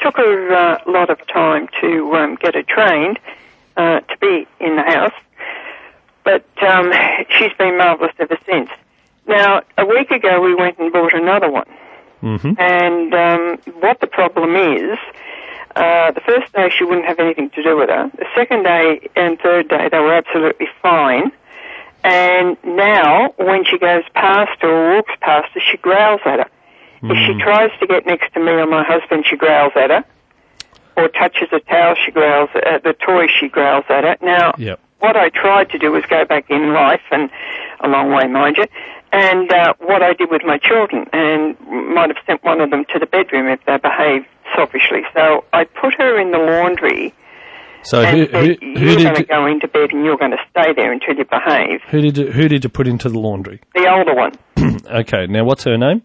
Took 0.00 0.16
her 0.16 0.52
uh, 0.52 0.78
a 0.84 0.90
lot 0.90 1.08
of 1.08 1.24
time 1.28 1.68
to 1.80 2.12
um, 2.16 2.34
get 2.34 2.56
her 2.56 2.64
trained 2.64 3.20
uh, 3.76 4.00
to 4.00 4.16
be 4.20 4.48
in 4.58 4.74
the 4.74 4.82
house, 4.82 5.12
but 6.24 6.44
um, 6.62 6.90
she's 7.38 7.52
been 7.58 7.78
marvellous 7.78 8.12
ever 8.18 8.36
since. 8.44 8.70
Now, 9.28 9.62
a 9.78 9.86
week 9.86 10.10
ago, 10.10 10.40
we 10.40 10.54
went 10.54 10.78
and 10.78 10.92
bought 10.92 11.14
another 11.14 11.50
one. 11.50 11.68
hmm 12.20 12.54
And 12.58 13.14
um, 13.14 13.58
what 13.80 14.00
the 14.00 14.08
problem 14.08 14.56
is, 14.56 14.98
uh, 15.76 16.10
the 16.12 16.20
first 16.20 16.52
day 16.52 16.70
she 16.70 16.84
wouldn't 16.84 17.06
have 17.06 17.18
anything 17.18 17.50
to 17.50 17.62
do 17.62 17.76
with 17.76 17.88
her. 17.88 18.10
The 18.16 18.26
second 18.34 18.64
day 18.64 19.08
and 19.16 19.38
third 19.38 19.68
day 19.68 19.88
they 19.90 19.98
were 19.98 20.14
absolutely 20.14 20.68
fine. 20.80 21.32
And 22.04 22.56
now, 22.64 23.32
when 23.36 23.64
she 23.64 23.78
goes 23.78 24.02
past 24.14 24.60
her 24.60 24.68
or 24.68 24.96
walks 24.96 25.12
past 25.20 25.52
her, 25.54 25.60
she 25.60 25.76
growls 25.76 26.20
at 26.24 26.40
her. 26.40 26.50
If 27.04 27.16
she 27.26 27.42
tries 27.42 27.70
to 27.80 27.86
get 27.86 28.06
next 28.06 28.32
to 28.34 28.40
me 28.40 28.52
or 28.52 28.66
my 28.66 28.84
husband, 28.84 29.24
she 29.28 29.36
growls 29.36 29.72
at 29.74 29.90
her. 29.90 30.04
Or 30.96 31.08
touches 31.08 31.48
a 31.52 31.60
towel, 31.60 31.96
she 32.04 32.12
growls 32.12 32.50
at 32.54 32.84
the 32.84 32.92
toy, 32.92 33.26
she 33.26 33.48
growls 33.48 33.84
at 33.88 34.04
it. 34.04 34.22
Now, 34.22 34.52
Yep. 34.58 34.78
what 35.00 35.16
I 35.16 35.30
tried 35.30 35.70
to 35.70 35.78
do 35.78 35.90
was 35.90 36.04
go 36.06 36.24
back 36.24 36.48
in 36.48 36.72
life, 36.72 37.00
and 37.10 37.30
a 37.80 37.88
long 37.88 38.12
way, 38.12 38.26
mind 38.28 38.56
you, 38.56 38.66
and 39.10 39.52
uh, 39.52 39.74
what 39.80 40.02
I 40.02 40.12
did 40.12 40.30
with 40.30 40.42
my 40.44 40.58
children, 40.58 41.06
and 41.12 41.58
might 41.68 42.08
have 42.08 42.24
sent 42.26 42.44
one 42.44 42.60
of 42.60 42.70
them 42.70 42.84
to 42.92 42.98
the 42.98 43.06
bedroom 43.06 43.48
if 43.48 43.64
they 43.64 43.78
behaved 43.78 44.26
selfishly. 44.56 45.02
So 45.14 45.44
I 45.52 45.64
put 45.64 45.94
her 45.98 46.20
in 46.20 46.30
the 46.30 46.38
laundry 46.38 47.12
So 47.84 48.00
and 48.02 48.16
who, 48.18 48.26
said, 48.26 48.58
who, 48.62 48.68
you're 48.80 48.96
going 48.96 49.14
to 49.16 49.24
go 49.24 49.46
into 49.46 49.68
bed 49.68 49.90
and 49.92 50.04
you're 50.04 50.16
going 50.16 50.30
to 50.32 50.38
stay 50.50 50.72
there 50.74 50.92
until 50.92 51.14
you 51.16 51.24
behave. 51.24 51.80
who 51.90 52.00
did 52.00 52.16
you, 52.18 52.30
who 52.32 52.48
did 52.48 52.64
you 52.64 52.70
put 52.70 52.86
into 52.86 53.08
the 53.08 53.18
laundry? 53.18 53.60
The 53.74 53.88
older 53.90 54.14
one. 54.14 54.32
Okay, 54.92 55.26
now 55.26 55.44
what's 55.44 55.64
her 55.64 55.76
name? 55.78 56.02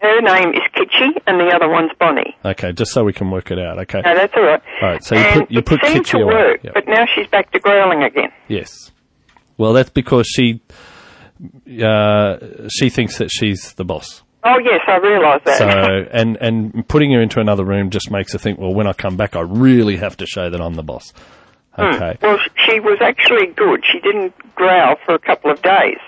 Her 0.00 0.20
name 0.20 0.50
is 0.50 0.60
Kitchy, 0.74 1.10
and 1.26 1.40
the 1.40 1.50
other 1.54 1.68
one's 1.68 1.90
Bonnie. 1.98 2.36
Okay, 2.44 2.72
just 2.72 2.92
so 2.92 3.02
we 3.04 3.12
can 3.12 3.30
work 3.30 3.50
it 3.50 3.58
out. 3.58 3.78
Okay. 3.80 4.00
No, 4.04 4.14
that's 4.14 4.32
all 4.36 4.42
right. 4.44 4.62
All 4.82 4.88
right, 4.90 5.02
so 5.04 5.14
you 5.16 5.20
and 5.22 5.40
put 5.40 5.50
you 5.50 5.62
put 5.62 5.80
Kitchy 5.80 6.04
to 6.10 6.16
away. 6.18 6.34
work, 6.34 6.60
Yep. 6.64 6.74
but 6.74 6.84
now 6.88 7.04
she's 7.14 7.26
back 7.28 7.50
to 7.52 7.58
growling 7.58 8.02
again. 8.04 8.30
Yes. 8.48 8.90
Well, 9.58 9.72
that's 9.72 9.90
because 9.90 10.26
she 10.28 10.60
uh, 11.82 12.36
she 12.70 12.88
thinks 12.90 13.18
that 13.18 13.28
she's 13.30 13.72
the 13.74 13.84
boss. 13.84 14.22
Oh 14.48 14.58
yes, 14.58 14.80
I 14.86 14.96
realise 14.98 15.42
that. 15.44 15.58
So 15.58 15.66
and 16.12 16.36
and 16.40 16.86
putting 16.88 17.10
her 17.12 17.20
into 17.20 17.40
another 17.40 17.64
room 17.64 17.90
just 17.90 18.10
makes 18.10 18.32
her 18.32 18.38
think, 18.38 18.58
well, 18.60 18.72
when 18.72 18.86
I 18.86 18.92
come 18.92 19.16
back, 19.16 19.34
I 19.34 19.40
really 19.40 19.96
have 19.96 20.16
to 20.18 20.26
show 20.26 20.48
that 20.50 20.60
I'm 20.60 20.74
the 20.74 20.84
boss. 20.84 21.12
Hmm. 21.74 21.82
Okay. 21.82 22.16
Well, 22.22 22.38
she 22.66 22.78
was 22.80 22.98
actually 23.00 23.46
good. 23.48 23.84
She 23.90 23.98
didn't 24.00 24.34
growl 24.54 24.96
for 25.04 25.14
a 25.14 25.18
couple 25.18 25.50
of 25.50 25.60
days, 25.62 25.98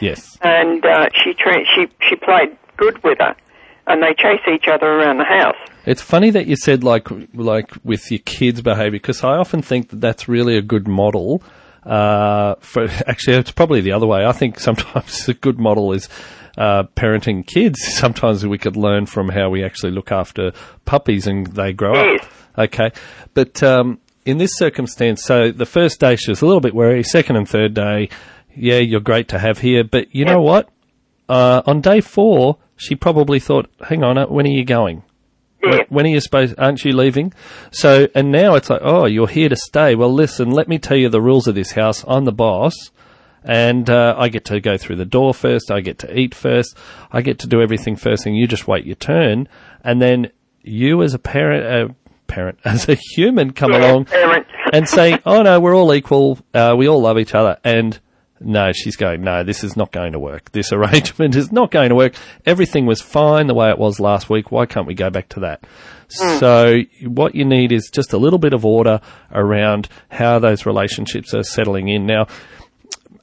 Yes. 0.00 0.36
and 0.42 0.84
uh, 0.84 1.08
she 1.24 1.32
tra- 1.34 1.64
she 1.74 1.86
she 2.08 2.16
played 2.16 2.56
good 2.76 3.02
with 3.02 3.18
her, 3.20 3.34
and 3.86 4.02
they 4.02 4.12
chase 4.14 4.42
each 4.52 4.68
other 4.68 4.86
around 4.86 5.18
the 5.18 5.24
house. 5.24 5.56
It's 5.86 6.02
funny 6.02 6.28
that 6.30 6.46
you 6.46 6.56
said 6.56 6.84
like 6.84 7.08
like 7.32 7.70
with 7.84 8.10
your 8.10 8.20
kids' 8.20 8.60
behaviour 8.60 8.90
because 8.90 9.24
I 9.24 9.36
often 9.38 9.62
think 9.62 9.88
that 9.88 10.00
that's 10.00 10.28
really 10.28 10.56
a 10.58 10.62
good 10.62 10.86
model. 10.86 11.42
Uh, 11.84 12.54
for 12.60 12.84
actually, 13.06 13.36
it's 13.38 13.50
probably 13.52 13.80
the 13.80 13.92
other 13.92 14.06
way. 14.06 14.26
I 14.26 14.32
think 14.32 14.60
sometimes 14.60 15.28
a 15.30 15.34
good 15.34 15.58
model 15.58 15.92
is 15.92 16.08
uh, 16.58 16.82
parenting 16.96 17.46
kids. 17.46 17.80
Sometimes 17.96 18.46
we 18.46 18.58
could 18.58 18.76
learn 18.76 19.06
from 19.06 19.28
how 19.28 19.48
we 19.48 19.64
actually 19.64 19.92
look 19.92 20.12
after 20.12 20.52
puppies 20.84 21.26
and 21.26 21.46
they 21.46 21.72
grow 21.72 21.94
up. 21.94 22.22
Okay, 22.58 22.90
but 23.34 23.62
um, 23.62 24.00
in 24.26 24.38
this 24.38 24.56
circumstance, 24.56 25.22
so 25.22 25.52
the 25.52 25.64
first 25.64 26.00
day 26.00 26.16
she 26.16 26.30
was 26.30 26.42
a 26.42 26.46
little 26.46 26.60
bit 26.60 26.74
wary. 26.74 27.04
Second 27.04 27.36
and 27.36 27.48
third 27.48 27.72
day, 27.72 28.08
yeah, 28.54 28.78
you're 28.78 29.00
great 29.00 29.28
to 29.28 29.38
have 29.38 29.58
here. 29.58 29.84
But 29.84 30.14
you 30.14 30.24
know 30.24 30.42
what? 30.42 30.68
Uh, 31.28 31.62
on 31.66 31.80
day 31.80 32.00
four, 32.00 32.58
she 32.76 32.96
probably 32.96 33.38
thought, 33.38 33.70
"Hang 33.88 34.02
on, 34.02 34.18
uh, 34.18 34.26
when 34.26 34.44
are 34.44 34.50
you 34.50 34.64
going?" 34.64 35.04
When 35.88 36.06
are 36.06 36.08
you 36.08 36.20
supposed? 36.20 36.54
Aren't 36.58 36.84
you 36.84 36.92
leaving? 36.92 37.32
So, 37.72 38.08
and 38.14 38.30
now 38.30 38.54
it's 38.54 38.70
like, 38.70 38.80
oh, 38.82 39.06
you're 39.06 39.26
here 39.26 39.48
to 39.48 39.56
stay. 39.56 39.94
Well, 39.94 40.12
listen, 40.12 40.50
let 40.50 40.68
me 40.68 40.78
tell 40.78 40.96
you 40.96 41.08
the 41.08 41.20
rules 41.20 41.46
of 41.48 41.54
this 41.54 41.72
house. 41.72 42.04
I'm 42.06 42.24
the 42.24 42.32
boss, 42.32 42.74
and 43.48 43.90
uh, 43.90 44.14
I 44.16 44.28
get 44.28 44.44
to 44.44 44.60
go 44.60 44.76
through 44.76 44.96
the 44.96 45.04
door 45.04 45.34
first. 45.34 45.72
I 45.72 45.80
get 45.80 45.98
to 46.00 46.16
eat 46.16 46.34
first. 46.34 46.76
I 47.10 47.22
get 47.22 47.40
to 47.40 47.48
do 47.48 47.60
everything 47.60 47.96
first 47.96 48.22
thing. 48.22 48.36
You 48.36 48.46
just 48.46 48.68
wait 48.68 48.84
your 48.84 48.94
turn, 48.94 49.48
and 49.82 50.00
then 50.00 50.30
you, 50.62 51.02
as 51.02 51.14
a 51.14 51.18
parent, 51.18 51.90
uh, 51.90 51.94
parent, 52.28 52.58
as 52.64 52.88
a 52.88 52.94
human, 52.94 53.52
come 53.54 53.72
Yeah, 53.72 53.78
along 53.90 54.04
parent. 54.04 54.46
and 54.72 54.88
say, 54.88 55.18
oh 55.26 55.42
no, 55.42 55.58
we're 55.58 55.74
all 55.74 55.92
equal. 55.94 56.38
Uh, 56.54 56.74
we 56.78 56.86
all 56.88 57.00
love 57.00 57.18
each 57.18 57.34
other, 57.34 57.56
and 57.64 57.98
no, 58.40 58.70
she's 58.70 58.94
going, 58.94 59.22
no, 59.22 59.42
this 59.42 59.64
is 59.64 59.76
not 59.76 59.90
going 59.90 60.12
to 60.12 60.18
work. 60.20 60.52
This 60.52 60.70
arrangement 60.72 61.34
is 61.34 61.50
not 61.50 61.70
going 61.72 61.88
to 61.88 61.94
work. 61.96 62.14
Everything 62.46 62.86
was 62.86 63.00
fine 63.00 63.46
the 63.48 63.54
way 63.54 63.68
it 63.70 63.78
was 63.78 63.98
last 63.98 64.28
week. 64.30 64.52
Why 64.52 64.66
can't 64.66 64.86
we 64.86 64.94
go 64.94 65.10
back 65.10 65.30
to 65.30 65.40
that? 65.40 65.64
So 66.10 66.76
what 67.06 67.34
you 67.34 67.44
need 67.44 67.70
is 67.72 67.90
just 67.92 68.12
a 68.12 68.16
little 68.18 68.38
bit 68.38 68.52
of 68.54 68.64
order 68.64 69.00
around 69.32 69.88
how 70.10 70.38
those 70.38 70.64
relationships 70.66 71.34
are 71.34 71.42
settling 71.42 71.88
in. 71.88 72.06
Now, 72.06 72.28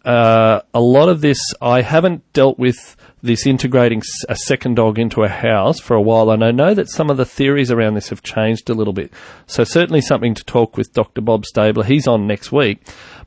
uh, 0.06 0.62
a 0.74 0.80
lot 0.80 1.10
of 1.10 1.22
this, 1.22 1.40
I 1.62 1.82
haven't 1.82 2.32
dealt 2.34 2.60
with 2.60 2.96
this 3.24 3.48
integrating 3.48 4.02
a 4.30 4.36
second 4.36 4.76
dog 4.76 5.00
into 5.00 5.24
a 5.24 5.28
house 5.30 5.80
for 5.80 5.96
a 5.96 6.02
while, 6.02 6.30
and 6.30 6.44
I 6.44 6.52
know 6.52 6.74
that 6.76 6.90
some 6.90 7.10
of 7.10 7.18
the 7.18 7.26
theories 7.26 7.72
around 7.72 7.96
this 7.96 8.10
have 8.10 8.22
changed 8.22 8.70
a 8.70 8.74
little 8.76 8.94
bit. 8.94 9.12
So 9.48 9.64
certainly 9.64 10.02
something 10.02 10.36
to 10.36 10.44
talk 10.44 10.78
with 10.78 10.94
Dr. 10.94 11.22
Bob 11.22 11.46
Stabler. 11.46 11.84
He's 11.84 12.08
on 12.08 12.28
next 12.28 12.52
week. 12.52 12.82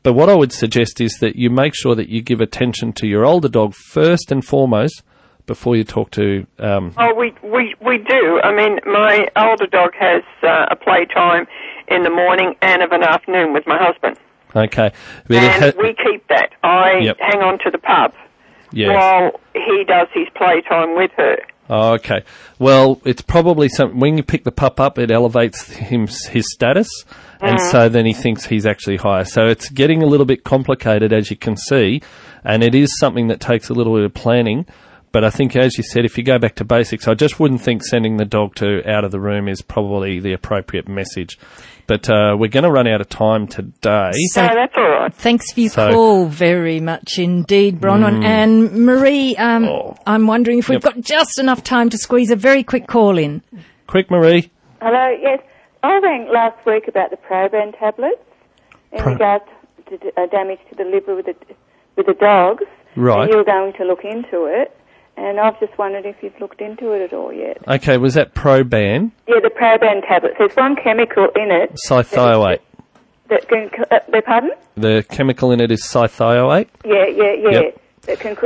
But 0.04 0.12
what 0.12 0.28
I 0.28 0.34
would 0.36 0.52
suggest 0.52 1.00
is 1.00 1.12
that 1.20 1.34
you 1.34 1.50
make 1.50 1.74
sure 1.74 1.96
that 1.96 2.08
you 2.08 2.22
give 2.22 2.40
attention 2.40 2.92
to 2.94 3.06
your 3.08 3.26
older 3.26 3.48
dog 3.48 3.74
first 3.74 4.30
and 4.30 4.44
foremost 4.44 5.02
before 5.46 5.74
you 5.74 5.82
talk 5.82 6.12
to. 6.12 6.46
Um, 6.60 6.92
Oh, 6.96 7.12
we 7.14 7.34
we 7.42 7.74
we 7.84 7.98
do. 7.98 8.40
I 8.44 8.54
mean, 8.54 8.78
my 8.86 9.26
older 9.36 9.66
dog 9.66 9.90
has 9.98 10.22
uh, 10.44 10.66
a 10.70 10.76
playtime 10.76 11.46
in 11.88 12.02
the 12.04 12.10
morning 12.10 12.54
and 12.62 12.82
of 12.82 12.92
an 12.92 13.02
afternoon 13.02 13.52
with 13.52 13.66
my 13.66 13.78
husband, 13.82 14.18
okay, 14.58 14.92
But 15.26 15.36
and 15.36 15.64
ha- 15.64 15.80
we 15.80 15.94
keep 15.94 16.26
that. 16.28 16.50
I 16.62 16.98
Yep. 16.98 17.16
hang 17.20 17.42
on 17.42 17.58
to 17.60 17.70
the 17.70 17.78
pup 17.78 18.14
yes. 18.72 18.88
while 18.88 19.40
he 19.54 19.84
does 19.84 20.08
his 20.12 20.28
playtime 20.34 20.96
with 20.96 21.10
her. 21.16 21.38
Oh, 21.70 21.94
okay. 21.94 22.22
Well, 22.58 23.00
it's 23.04 23.20
probably 23.20 23.68
some 23.68 24.00
when 24.00 24.16
you 24.16 24.22
pick 24.22 24.44
the 24.44 24.52
pup 24.52 24.80
up, 24.80 24.98
it 24.98 25.10
elevates 25.10 25.68
him 25.70 26.06
his 26.06 26.44
status, 26.50 26.88
and 27.40 27.58
mm. 27.58 27.70
so 27.70 27.88
then 27.90 28.06
he 28.06 28.14
thinks 28.14 28.46
he's 28.46 28.64
actually 28.64 28.96
higher. 28.96 29.24
So 29.24 29.46
it's 29.46 29.68
getting 29.68 30.02
a 30.02 30.06
little 30.06 30.24
bit 30.24 30.44
complicated, 30.44 31.12
as 31.12 31.30
you 31.30 31.36
can 31.36 31.56
see, 31.56 32.00
and 32.42 32.62
it 32.62 32.74
is 32.74 32.96
something 32.98 33.28
that 33.28 33.40
takes 33.40 33.68
a 33.68 33.74
little 33.74 33.94
bit 33.94 34.04
of 34.04 34.14
planning. 34.14 34.64
But 35.12 35.24
I 35.24 35.30
think, 35.30 35.56
as 35.56 35.76
you 35.76 35.84
said, 35.84 36.04
if 36.04 36.16
you 36.18 36.24
go 36.24 36.38
back 36.38 36.54
to 36.56 36.64
basics, 36.64 37.08
I 37.08 37.14
just 37.14 37.40
wouldn't 37.40 37.62
think 37.62 37.82
sending 37.82 38.16
the 38.16 38.24
dog 38.26 38.54
to 38.56 38.86
out 38.88 39.04
of 39.04 39.10
the 39.10 39.20
room 39.20 39.48
is 39.48 39.62
probably 39.62 40.20
the 40.20 40.32
appropriate 40.32 40.88
message. 40.88 41.38
But 41.88 42.08
uh, 42.08 42.36
we're 42.38 42.48
going 42.50 42.62
to 42.64 42.70
run 42.70 42.86
out 42.86 43.00
of 43.00 43.08
time 43.08 43.48
today. 43.48 44.10
So- 44.32 44.46
no, 44.46 44.54
that's 44.54 44.74
all 44.76 44.88
right. 44.88 45.12
Thanks 45.14 45.50
for 45.52 45.60
your 45.60 45.70
So- 45.70 45.90
call 45.92 46.26
very 46.26 46.78
much 46.80 47.18
indeed, 47.18 47.80
Bronwyn. 47.80 48.22
And 48.24 48.84
Marie, 48.86 49.34
um, 49.36 49.64
Oh. 49.64 49.96
I'm 50.06 50.26
wondering 50.28 50.58
if 50.58 50.68
we've 50.68 50.82
got 50.82 51.00
just 51.00 51.40
enough 51.40 51.64
time 51.64 51.88
to 51.90 51.96
squeeze 51.98 52.30
a 52.30 52.36
very 52.36 52.62
quick 52.62 52.86
call 52.86 53.16
in. 53.18 53.42
Quick, 53.86 54.10
Marie. 54.10 54.50
Hello, 54.82 55.16
yes. 55.20 55.40
I 55.82 55.98
rang 55.98 56.28
last 56.30 56.64
week 56.66 56.88
about 56.88 57.10
the 57.10 57.16
Proban 57.16 57.76
tablets 57.78 58.20
in 58.92 59.00
Pro- 59.02 59.12
regards 59.14 59.44
to 59.88 59.96
d- 59.96 60.10
uh, 60.16 60.26
damage 60.26 60.58
to 60.68 60.74
the 60.76 60.84
liver 60.84 61.14
with 61.16 61.24
the, 61.26 61.34
with 61.96 62.04
the 62.06 62.14
dogs. 62.14 62.64
Right. 62.96 63.22
And 63.22 63.30
you 63.30 63.36
were 63.38 63.44
going 63.44 63.72
to 63.74 63.84
look 63.84 64.04
into 64.04 64.44
it. 64.44 64.76
And 65.20 65.40
I've 65.40 65.58
just 65.58 65.76
wondered 65.76 66.06
if 66.06 66.14
you've 66.22 66.38
looked 66.40 66.60
into 66.60 66.92
it 66.92 67.02
at 67.02 67.12
all 67.12 67.32
yet. 67.32 67.58
Okay, 67.66 67.96
was 67.98 68.14
that 68.14 68.34
Proban 68.34 69.10
Yeah, 69.26 69.40
the 69.42 69.50
Proban 69.50 70.06
tablets. 70.06 70.36
There's 70.38 70.54
one 70.54 70.76
chemical 70.76 71.24
in 71.34 71.50
it. 71.50 71.76
cythioate? 71.88 72.60
That 73.28 73.48
can, 73.48 73.68
uh, 73.90 74.20
pardon? 74.24 74.52
The 74.76 75.04
chemical 75.10 75.50
in 75.50 75.60
it 75.60 75.72
is 75.72 75.82
cythioate. 75.82 76.68
Yeah, 76.84 77.06
yeah, 77.06 77.32
yeah. 77.34 77.50
Yep. 77.50 77.80
That 78.02 78.20
can 78.20 78.36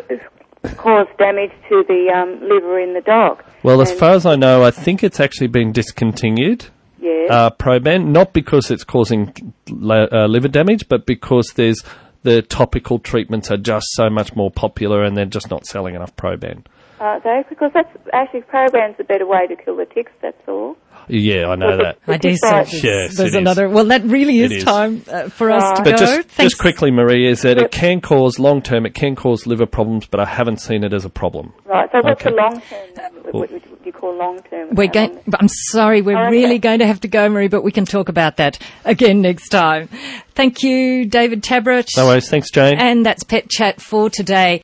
cause 0.76 1.06
damage 1.18 1.52
to 1.68 1.84
the 1.86 2.10
um, 2.14 2.40
liver 2.40 2.80
in 2.80 2.94
the 2.94 3.02
dog. 3.02 3.42
Well, 3.62 3.82
as 3.82 3.92
far 3.92 4.12
as 4.12 4.24
I 4.24 4.36
know, 4.36 4.64
I 4.64 4.70
think 4.70 5.04
it's 5.04 5.20
actually 5.20 5.48
been 5.48 5.72
discontinued. 5.72 6.66
Yeah. 7.00 7.26
uh, 7.30 7.50
Proban, 7.50 8.06
not 8.06 8.32
because 8.32 8.70
it's 8.70 8.84
causing 8.84 9.52
uh, 9.70 10.26
liver 10.26 10.48
damage, 10.48 10.88
but 10.88 11.04
because 11.04 11.52
there's 11.56 11.82
the 12.22 12.42
topical 12.42 12.98
treatments 12.98 13.50
are 13.50 13.56
just 13.56 13.86
so 13.92 14.08
much 14.08 14.34
more 14.34 14.50
popular 14.50 15.02
and 15.02 15.16
they're 15.16 15.24
just 15.24 15.50
not 15.50 15.66
selling 15.66 15.94
enough 15.94 16.14
Proban. 16.16 16.64
Uh, 17.00 17.18
because 17.48 17.72
that's 17.74 17.90
actually 18.12 18.42
Proban's 18.42 18.94
a 19.00 19.04
better 19.04 19.26
way 19.26 19.46
to 19.48 19.56
kill 19.56 19.76
the 19.76 19.86
ticks. 19.86 20.12
That's 20.20 20.36
all. 20.46 20.76
Yeah, 21.08 21.48
I 21.48 21.56
know 21.56 21.76
that. 21.76 21.98
I 22.06 22.16
dare 22.16 22.36
say 22.36 22.50
Right. 22.50 22.66
there's, 22.66 22.84
Yes, 22.84 23.16
there's 23.16 23.20
it 23.20 23.26
is. 23.28 23.34
another. 23.34 23.68
Well, 23.68 23.84
that 23.86 24.02
really 24.04 24.40
is, 24.40 24.50
It 24.52 24.56
is. 24.58 24.64
time 24.64 25.02
uh, 25.10 25.28
for 25.28 25.50
us 25.50 25.62
to 25.62 25.68
Right. 25.68 25.84
go. 25.84 25.90
But 25.90 25.98
just, 25.98 26.28
Thanks. 26.30 26.52
just 26.52 26.58
quickly, 26.58 26.90
Marie, 26.90 27.26
is 27.28 27.42
that 27.42 27.58
it 27.58 27.70
can 27.70 28.00
cause 28.00 28.38
long 28.38 28.62
term, 28.62 28.86
it 28.86 28.94
can 28.94 29.14
cause 29.16 29.46
liver 29.46 29.66
problems, 29.66 30.06
but 30.06 30.20
I 30.20 30.24
haven't 30.26 30.60
seen 30.60 30.84
it 30.84 30.92
as 30.92 31.04
a 31.04 31.10
problem. 31.10 31.52
Right. 31.64 31.88
So 31.92 31.98
what's 32.02 32.20
Okay. 32.24 32.30
the 32.30 32.36
long 32.36 32.60
term? 32.68 33.12
What 33.32 33.50
would 33.50 33.62
you 33.84 33.92
call 33.92 34.14
long 34.16 34.40
term? 34.50 34.68
We're 34.74 34.88
going. 34.88 35.18
I'm 35.38 35.48
sorry, 35.70 36.02
we're 36.02 36.18
Okay. 36.18 36.30
really 36.30 36.58
going 36.58 36.78
to 36.80 36.86
have 36.86 37.00
to 37.00 37.08
go, 37.08 37.28
Marie, 37.28 37.48
but 37.48 37.62
we 37.62 37.72
can 37.72 37.84
talk 37.84 38.08
about 38.08 38.36
that 38.36 38.58
again 38.84 39.20
next 39.22 39.48
time. 39.48 39.88
Thank 40.34 40.62
you, 40.62 41.04
David 41.06 41.42
Tabrett. 41.42 41.88
No 41.96 42.06
worries. 42.06 42.28
Thanks, 42.28 42.50
Jane. 42.50 42.78
And 42.78 43.04
that's 43.04 43.22
Pet 43.24 43.48
Chat 43.50 43.80
for 43.80 44.08
today. 44.10 44.62